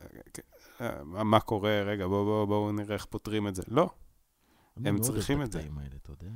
מה, 1.05 1.25
מה 1.25 1.41
קורה, 1.41 1.83
רגע, 1.83 2.07
בואו 2.07 2.25
בוא, 2.25 2.45
בוא 2.45 2.73
נראה 2.73 2.95
איך 2.95 3.05
פותרים 3.05 3.49
את 3.49 3.55
זה. 3.55 3.63
לא, 3.69 3.91
אני 4.77 4.89
הם 4.89 4.95
מאוד 4.95 5.07
אוהב 5.07 5.15
צריכים 5.15 5.43
את 5.43 5.53
זה. 5.53 5.59
הקטעים 5.59 5.79
האלה, 5.79 5.97
אתה 6.03 6.11
יודע? 6.11 6.31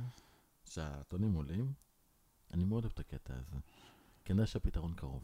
שהטונים 0.63 1.33
עולים, 1.33 1.73
אני 2.53 2.63
מאוד 2.63 2.83
אוהב 2.83 2.93
את 2.93 2.99
הקטע 2.99 3.33
הזה. 3.33 3.57
כנראה 4.25 4.45
שהפתרון 4.47 4.93
קרוב. 4.93 5.23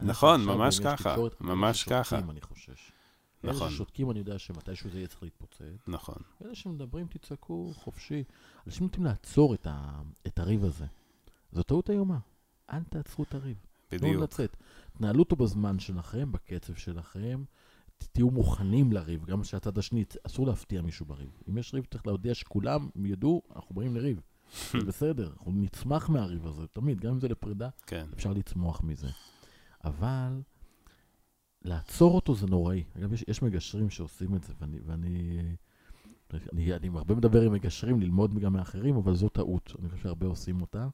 נכון, 0.00 0.44
ממש 0.44 0.80
ככה, 0.80 1.16
ממש 1.40 1.84
ככה. 1.84 2.18
אני 2.18 2.40
חושש. 2.40 2.92
נכון. 3.44 3.62
אלה 3.62 3.70
ששותקים, 3.70 4.10
אני 4.10 4.18
יודע 4.18 4.38
שמתישהו 4.38 4.90
זה 4.90 4.98
יהיה 4.98 5.08
צריך 5.08 5.22
להתפוצץ. 5.22 5.88
נכון. 5.88 6.16
אלה 6.44 6.54
שמדברים, 6.54 7.06
תצעקו 7.06 7.72
חופשי. 7.74 8.24
אנשים 8.66 8.82
נוטים 8.86 9.04
לעצור 9.04 9.54
את, 9.54 9.66
ה... 9.66 10.00
את 10.26 10.38
הריב 10.38 10.64
הזה. 10.64 10.86
זו 11.52 11.62
טעות 11.62 11.90
איומה. 11.90 12.18
אל 12.72 12.82
תעצרו 12.82 13.24
את 13.24 13.34
הריב. 13.34 13.56
תנו 13.88 13.98
בדיוק. 13.98 14.22
לצאת. 14.22 14.56
תנהלו 14.98 15.22
אותו 15.22 15.36
בזמן 15.36 15.78
שלכם, 15.78 16.32
בקצב 16.32 16.74
שלכם. 16.74 17.44
תהיו 18.12 18.30
מוכנים 18.30 18.92
לריב, 18.92 19.24
גם 19.24 19.44
שהצד 19.44 19.78
השני, 19.78 20.04
אסור 20.26 20.46
להפתיע 20.46 20.82
מישהו 20.82 21.06
בריב. 21.06 21.30
אם 21.48 21.58
יש 21.58 21.74
ריב, 21.74 21.84
צריך 21.90 22.06
להודיע 22.06 22.34
שכולם 22.34 22.88
ידעו, 23.04 23.42
אנחנו 23.56 23.74
באים 23.74 23.96
לריב. 23.96 24.20
זה 24.72 24.86
בסדר, 24.86 25.32
אנחנו 25.38 25.52
נצמח 25.52 26.08
מהריב 26.08 26.46
הזה, 26.46 26.66
תמיד, 26.66 27.00
גם 27.00 27.12
אם 27.12 27.20
זה 27.20 27.28
לפרידה, 27.28 27.68
כן. 27.86 28.06
אפשר 28.14 28.32
לצמוח 28.32 28.82
מזה. 28.82 29.08
אבל 29.84 30.40
לעצור 31.62 32.14
אותו 32.14 32.34
זה 32.34 32.46
נוראי. 32.46 32.84
אגב, 32.98 33.12
יש, 33.12 33.24
יש 33.28 33.42
מגשרים 33.42 33.90
שעושים 33.90 34.34
את 34.34 34.44
זה, 34.44 34.52
ואני, 34.60 34.78
ואני 34.86 35.40
אני, 36.52 36.74
אני 36.74 36.88
הרבה 36.94 37.14
מדבר 37.14 37.42
עם 37.42 37.52
מגשרים, 37.52 38.00
ללמוד 38.00 38.38
גם 38.38 38.52
מאחרים, 38.52 38.96
אבל 38.96 39.14
זו 39.14 39.28
טעות. 39.28 39.72
אני 39.78 39.88
חושב 39.88 40.02
שהרבה 40.02 40.26
עושים 40.26 40.60
אותה. 40.60 40.88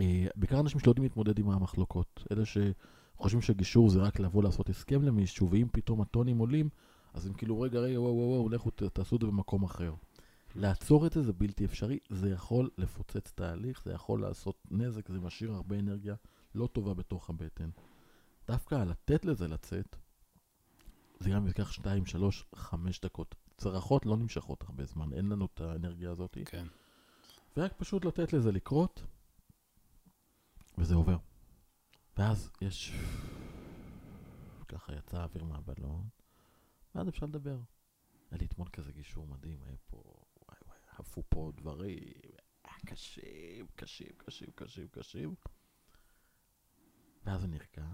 אה, 0.00 0.26
בעיקר 0.36 0.60
אנשים 0.60 0.80
שלא 0.80 0.90
יודעים 0.90 1.04
להתמודד 1.04 1.38
עם 1.38 1.50
המחלוקות. 1.50 2.24
אלה 2.32 2.42
שחושבים 2.44 3.42
שגישור 3.42 3.90
זה 3.90 4.00
רק 4.00 4.20
לבוא 4.20 4.42
לעשות 4.42 4.68
הסכם 4.68 5.02
למישהו, 5.02 5.50
ואם 5.50 5.66
פתאום 5.72 6.00
הטונים 6.00 6.38
עולים, 6.38 6.68
אז 7.14 7.26
הם 7.26 7.32
כאילו, 7.32 7.60
רגע, 7.60 7.78
רגע, 7.78 8.00
וואו, 8.00 8.14
וואו, 8.14 8.48
לכו 8.48 8.70
תעשו 8.70 9.16
את 9.16 9.20
זה 9.20 9.26
במקום 9.26 9.62
אחר. 9.62 9.94
לעצור 10.56 11.06
את 11.06 11.12
זה 11.12 11.22
זה 11.22 11.32
בלתי 11.32 11.64
אפשרי, 11.64 11.98
זה 12.10 12.30
יכול 12.30 12.70
לפוצץ 12.78 13.32
תהליך, 13.34 13.82
זה 13.84 13.92
יכול 13.92 14.20
לעשות 14.20 14.56
נזק, 14.70 15.08
זה 15.08 15.20
משאיר 15.20 15.52
הרבה 15.52 15.78
אנרגיה 15.78 16.14
לא 16.54 16.66
טובה 16.66 16.94
בתוך 16.94 17.30
הבטן. 17.30 17.70
דווקא 18.46 18.74
לתת 18.74 19.24
לזה 19.24 19.48
לצאת, 19.48 19.96
זה 21.20 21.30
גם 21.30 21.46
ייקח 21.46 21.72
2, 21.72 22.06
3, 22.06 22.44
5 22.54 23.00
דקות. 23.00 23.34
צרחות 23.56 24.06
לא 24.06 24.16
נמשכות 24.16 24.62
הרבה 24.62 24.84
זמן, 24.84 25.12
אין 25.12 25.28
לנו 25.28 25.46
את 25.46 25.60
האנרגיה 25.60 26.10
הזאת. 26.10 26.38
כן. 26.44 26.66
ורק 27.56 27.72
פשוט 27.76 28.04
לתת 28.04 28.32
לזה 28.32 28.52
לקרות, 28.52 29.02
וזה 30.78 30.94
עובר. 30.94 31.16
ואז 32.16 32.50
יש... 32.60 32.92
ככה 34.68 34.92
יצא 34.94 35.16
האוויר 35.18 35.44
מהבלון, 35.44 36.08
ואז 36.94 37.08
אפשר 37.08 37.26
לדבר. 37.26 37.58
היה 38.30 38.38
לי 38.38 38.46
אתמול 38.46 38.68
כזה 38.68 38.92
גישור 38.92 39.26
מדהים, 39.26 39.62
היה 39.62 39.76
פה... 39.86 39.96
וואי 40.48 40.58
וואי, 40.66 40.78
עפו 40.98 41.22
פה 41.28 41.52
דברים, 41.56 42.02
קשים, 42.86 43.66
קשים, 43.76 44.12
קשים, 44.16 44.50
קשים, 44.54 44.88
קשים. 44.88 45.34
ואז 47.24 47.42
הוא 47.42 47.50
נרגע, 47.50 47.86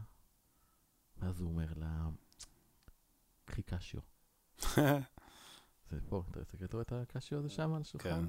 ואז 1.18 1.40
הוא 1.40 1.48
אומר 1.48 1.72
לה, 1.76 2.08
קחי 3.44 3.62
קשיו. 3.62 4.00
זה 5.90 6.00
פה, 6.08 6.22
אתה 6.64 6.66
רואה 6.72 6.82
את 6.82 6.92
הקשיו 6.92 7.38
הזה 7.38 7.48
שם 7.48 7.74
על 7.74 7.80
השולחן? 7.80 8.26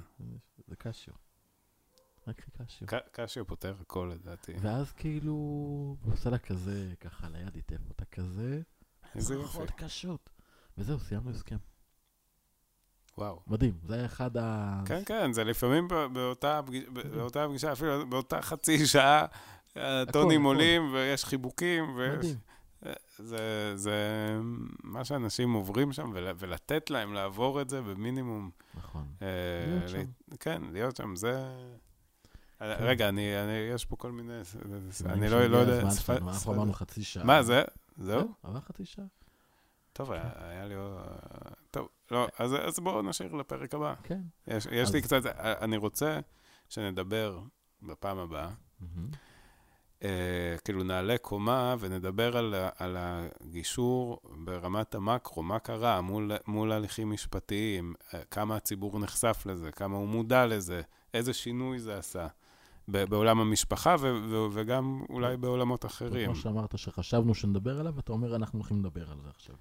זה 0.66 0.76
קשיו. 0.76 1.14
רק 2.26 2.36
קחי 2.36 2.50
קשיו. 2.50 2.88
קשיו 3.12 3.46
פותר 3.46 3.76
הכל 3.80 4.12
לדעתי. 4.14 4.52
ואז 4.60 4.92
כאילו, 4.92 5.32
הוא 5.32 6.12
עושה 6.12 6.30
לה 6.30 6.38
כזה, 6.38 6.94
ככה 7.00 7.26
על 7.26 7.34
היד 7.34 7.54
היטב 7.54 7.88
אותה 7.88 8.04
כזה, 8.04 8.62
איזה 9.14 9.34
יופי. 9.34 9.58
קשות. 9.76 10.30
וזהו, 10.78 11.00
סיימנו 11.00 11.30
הסכם. 11.30 11.56
וואו. 13.18 13.40
מדהים, 13.46 13.78
זה 13.86 13.94
היה 13.94 14.06
אחד 14.06 14.36
ה... 14.36 14.82
כן, 14.86 15.02
כן, 15.06 15.32
זה 15.32 15.44
לפעמים 15.44 15.88
באותה 15.88 16.60
באותה 16.92 17.48
פגישה, 17.48 17.72
אפילו 17.72 18.08
באותה 18.08 18.42
חצי 18.42 18.86
שעה, 18.86 19.26
הטונים 19.76 20.40
הכל. 20.40 20.46
עולים 20.46 20.92
ויש 20.94 21.24
חיבוקים, 21.24 21.96
ויש... 21.96 22.16
מדהים. 22.16 22.36
זה, 23.18 23.72
זה 23.76 23.96
מה 24.82 25.04
שאנשים 25.04 25.52
עוברים 25.52 25.92
שם, 25.92 26.10
ול, 26.14 26.28
ולתת 26.38 26.90
להם 26.90 27.14
לעבור 27.14 27.60
את 27.60 27.70
זה 27.70 27.82
במינימום. 27.82 28.50
נכון. 28.74 29.04
אה, 29.22 29.28
להיות 29.66 29.88
שם. 29.88 30.02
כן, 30.40 30.62
להיות 30.72 30.96
שם, 30.96 31.16
זה... 31.16 31.54
רגע, 32.60 33.08
אני, 33.08 33.42
אני, 33.42 33.52
יש 33.52 33.84
פה 33.84 33.96
כל 33.96 34.12
מיני... 34.12 34.32
אני 35.06 35.28
לא, 35.28 35.46
לא 35.46 35.56
יודע... 35.56 35.80
אנחנו 35.80 36.54
אמרנו 36.54 36.72
חצי 36.72 37.04
שעה. 37.04 37.24
מה 37.24 37.42
זה? 37.42 37.62
זהו? 37.96 38.32
עבר 38.42 38.60
חצי 38.60 38.84
שעה. 38.84 39.04
טוב, 39.92 40.12
היה 40.12 40.30
היה 40.36 40.66
לי... 40.66 40.74
טוב, 41.70 41.88
לא, 42.10 42.28
אז, 42.38 42.54
אז 42.68 42.78
בואו 42.80 43.02
נשאיר 43.02 43.34
לפרק 43.34 43.74
הבא. 43.74 43.94
כן. 44.02 44.20
יש, 44.46 44.66
יש 44.66 44.88
אז- 44.88 44.94
לי 44.94 45.02
קצת... 45.02 45.26
אני 45.36 45.76
רוצה 45.76 46.20
שנדבר 46.68 47.40
בפעם 47.82 48.18
הבאה, 48.18 48.50
מהמם. 48.80 49.10
אה, 50.04 50.08
כאילו 50.64 50.82
נעלה 50.82 51.18
קומה 51.18 51.74
ונדבר 51.78 52.36
על, 52.36 52.54
על 52.78 52.96
הגישור 53.00 54.20
ברמת 54.44 54.94
המקרו, 54.94 55.42
מה 55.42 55.58
קרה 55.58 56.00
מול, 56.00 56.32
מול 56.46 56.72
הליכים 56.72 57.10
משפטיים, 57.10 57.94
אה, 58.14 58.20
כמה 58.30 58.56
הציבור 58.56 58.98
נחשף 58.98 59.42
לזה, 59.46 59.72
כמה 59.72 59.96
הוא 59.96 60.08
מודע 60.08 60.46
לזה, 60.46 60.82
איזה 61.14 61.32
שינוי 61.32 61.78
זה 61.78 61.98
עשה 61.98 62.26
ב- 62.88 63.04
בעולם 63.04 63.40
המשפחה 63.40 63.96
ו- 64.00 64.18
ו- 64.28 64.46
וגם 64.52 65.02
אולי 65.10 65.36
בעולמות 65.36 65.84
אחרים. 65.84 66.26
כמו 66.26 66.34
שאמרת 66.34 66.78
שחשבנו 66.78 67.34
שנדבר 67.34 67.80
עליו, 67.80 67.98
אתה 67.98 68.12
אומר 68.12 68.36
אנחנו 68.36 68.58
הולכים 68.58 68.78
לדבר 68.80 69.10
על 69.10 69.16
זה 69.22 69.28
עכשיו. 69.30 69.54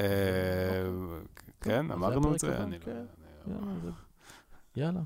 אה, 0.00 0.06
כן, 1.60 1.90
אז 1.92 1.98
אמרנו 1.98 2.34
את 2.34 2.38
זה? 2.38 2.62
אני 2.62 2.78
לא... 2.78 2.84
כן. 2.84 3.04
אני 3.46 3.86
לא- 3.86 3.90
יאללה. 4.76 5.00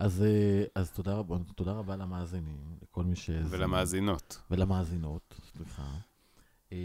אז, 0.00 0.22
אה, 0.22 0.64
אז 0.74 0.90
תודה 0.90 1.14
רבה, 1.14 1.36
תודה 1.54 1.72
רבה 1.72 1.96
למאזינים, 1.96 2.58
לכל 2.82 3.04
מי 3.04 3.16
ש... 3.16 3.30
ולמאזינות. 3.44 4.42
ולמאזינות, 4.50 5.40
סליחה. 5.52 5.90
אה, 6.72 6.78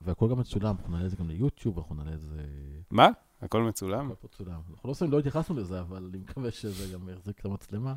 והכל 0.00 0.30
גם 0.30 0.38
מצולם, 0.38 0.76
אנחנו 0.76 0.92
נעלה 0.92 1.06
את 1.06 1.10
זה 1.10 1.16
גם 1.16 1.28
ליוטיוב, 1.28 1.78
אנחנו 1.78 1.94
נעלה 1.94 2.14
את 2.14 2.20
זה... 2.20 2.42
מה? 2.90 3.08
הכל 3.42 3.62
מצולם? 3.62 4.06
הכל 4.06 4.14
פה 4.14 4.28
צולם. 4.28 4.60
אנחנו 4.70 4.88
לא 4.88 4.94
שמים, 4.94 5.10
לא 5.12 5.18
התייחסנו 5.18 5.56
לזה, 5.56 5.80
אבל 5.80 6.08
אני 6.10 6.18
מקווה 6.18 6.50
שזה 6.50 6.94
גם 6.94 7.08
יחזיק 7.08 7.40
את 7.40 7.44
המצלמה 7.44 7.94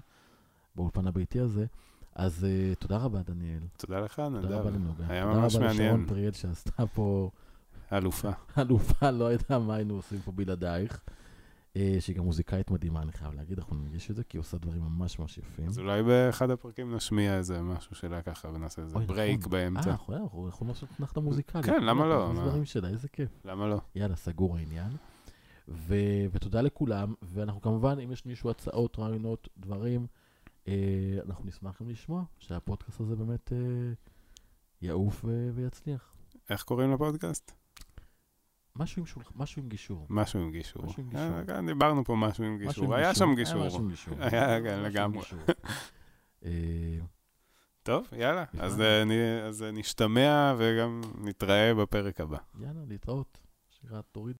באולפן 0.75 1.07
הביתי 1.07 1.39
הזה. 1.39 1.65
אז 2.15 2.45
אה, 2.45 2.75
תודה 2.75 2.97
רבה, 2.97 3.21
דניאל. 3.21 3.63
תודה 3.77 3.99
לך, 3.99 4.15
תודה 4.15 4.29
נדב. 4.29 4.51
רבה 4.51 4.69
לנוגה. 4.69 5.03
היה 5.09 5.23
תודה 5.23 5.39
ממש 5.39 5.55
רבה 5.55 5.65
לשרון 5.65 5.87
מעניין. 5.87 6.07
פריאל 6.07 6.31
שעשתה 6.31 6.87
פה 6.87 7.29
אלופה. 7.93 8.31
אלופה, 8.57 9.11
לא 9.11 9.25
יודע 9.25 9.59
מה 9.59 9.75
היינו 9.75 9.93
עושים 9.93 10.19
פה 10.19 10.31
בלעדייך. 10.31 11.01
אה, 11.75 11.97
שהיא 11.99 12.15
גם 12.15 12.23
מוזיקאית 12.23 12.71
מדהימה, 12.71 13.01
אני 13.01 13.11
חייב 13.11 13.33
להגיד, 13.33 13.59
אנחנו 13.59 13.75
נגיש 13.75 14.11
את 14.11 14.15
זה, 14.15 14.23
כי 14.23 14.37
היא 14.37 14.39
עושה 14.39 14.57
דברים 14.57 14.81
ממש 14.81 15.19
ממש 15.19 15.37
יפים. 15.37 15.67
אז 15.67 15.79
אולי 15.79 16.03
באחד 16.03 16.49
הפרקים 16.49 16.95
נשמיע 16.95 17.37
איזה 17.37 17.61
משהו 17.61 17.95
שלה 17.95 18.21
ככה, 18.21 18.47
ונעשה 18.47 18.81
איזה 18.81 18.99
ברייק. 18.99 19.47
באמצע. 19.47 19.89
אה, 19.89 19.95
אנחנו 20.17 20.47
יכולים 20.47 20.69
לעשות 20.69 20.89
נחתה 20.99 21.19
מוזיקלית. 21.19 21.65
כן, 21.65 21.83
למה 21.83 22.05
לא? 22.05 22.31
דברים 22.35 22.65
שלה, 22.65 22.87
איזה 22.87 23.07
כיף. 23.07 23.29
למה 23.45 23.67
לא? 23.67 23.81
יאללה, 23.95 24.15
סגור 24.15 24.57
העניין. 24.57 24.91
ותודה 26.31 26.61
לכולם, 26.61 27.13
ואנחנו 27.21 27.61
כמובן, 27.61 27.99
אם 27.99 28.11
יש 28.11 28.25
מישהו 28.25 28.49
הצעות, 28.49 28.99
רעיונות, 28.99 29.47
דברים, 29.57 30.07
אה, 30.67 30.73
אנחנו 31.25 31.45
נשמח 31.45 31.81
גם 31.81 31.89
לשמוע 31.89 32.23
שהפודקאסט 32.39 32.99
הזה 32.99 33.15
באמת 33.15 33.53
אה, 33.53 33.57
יעוף. 34.81 35.25
ויצליח. 35.53 36.13
איך 36.49 36.63
קוראים 36.63 36.91
לפודקאסט? 36.91 37.60
משהו 38.75 38.99
עם, 38.99 39.05
שול... 39.05 39.23
משהו 39.35 39.61
עם 39.61 39.69
גישור. 39.69 40.07
משהו 40.09 40.39
עם 40.39 40.51
גישור. 40.51 40.85
משהו 40.85 41.03
עם 41.03 41.09
גישור. 41.09 41.37
אה, 41.37 41.45
כן, 41.45 41.65
דיברנו 41.65 42.03
פה 42.05 42.15
משהו 42.15 42.43
עם 42.43 42.57
גישור. 42.57 42.95
היה 42.95 43.15
שם 43.15 43.27
היה 43.27 43.35
גישור. 43.35 43.67
משהו 43.67 43.79
עם 43.79 43.89
גישור. 43.89 44.13
היה, 44.23 44.61
כן, 44.61 44.79
לגמרי. 44.83 45.21
אה, 46.45 46.51
טוב, 47.83 48.07
יאללה. 48.11 48.43
אה, 48.59 49.45
אז 49.47 49.65
נשתמע 49.73 50.55
וגם 50.57 51.01
נתראה 51.17 51.73
בפרק 51.73 52.21
הבא. 52.21 52.37
יאללה, 52.59 52.81
להתראות. 52.87 53.39
שירה, 53.69 54.01
תוריד. 54.01 54.29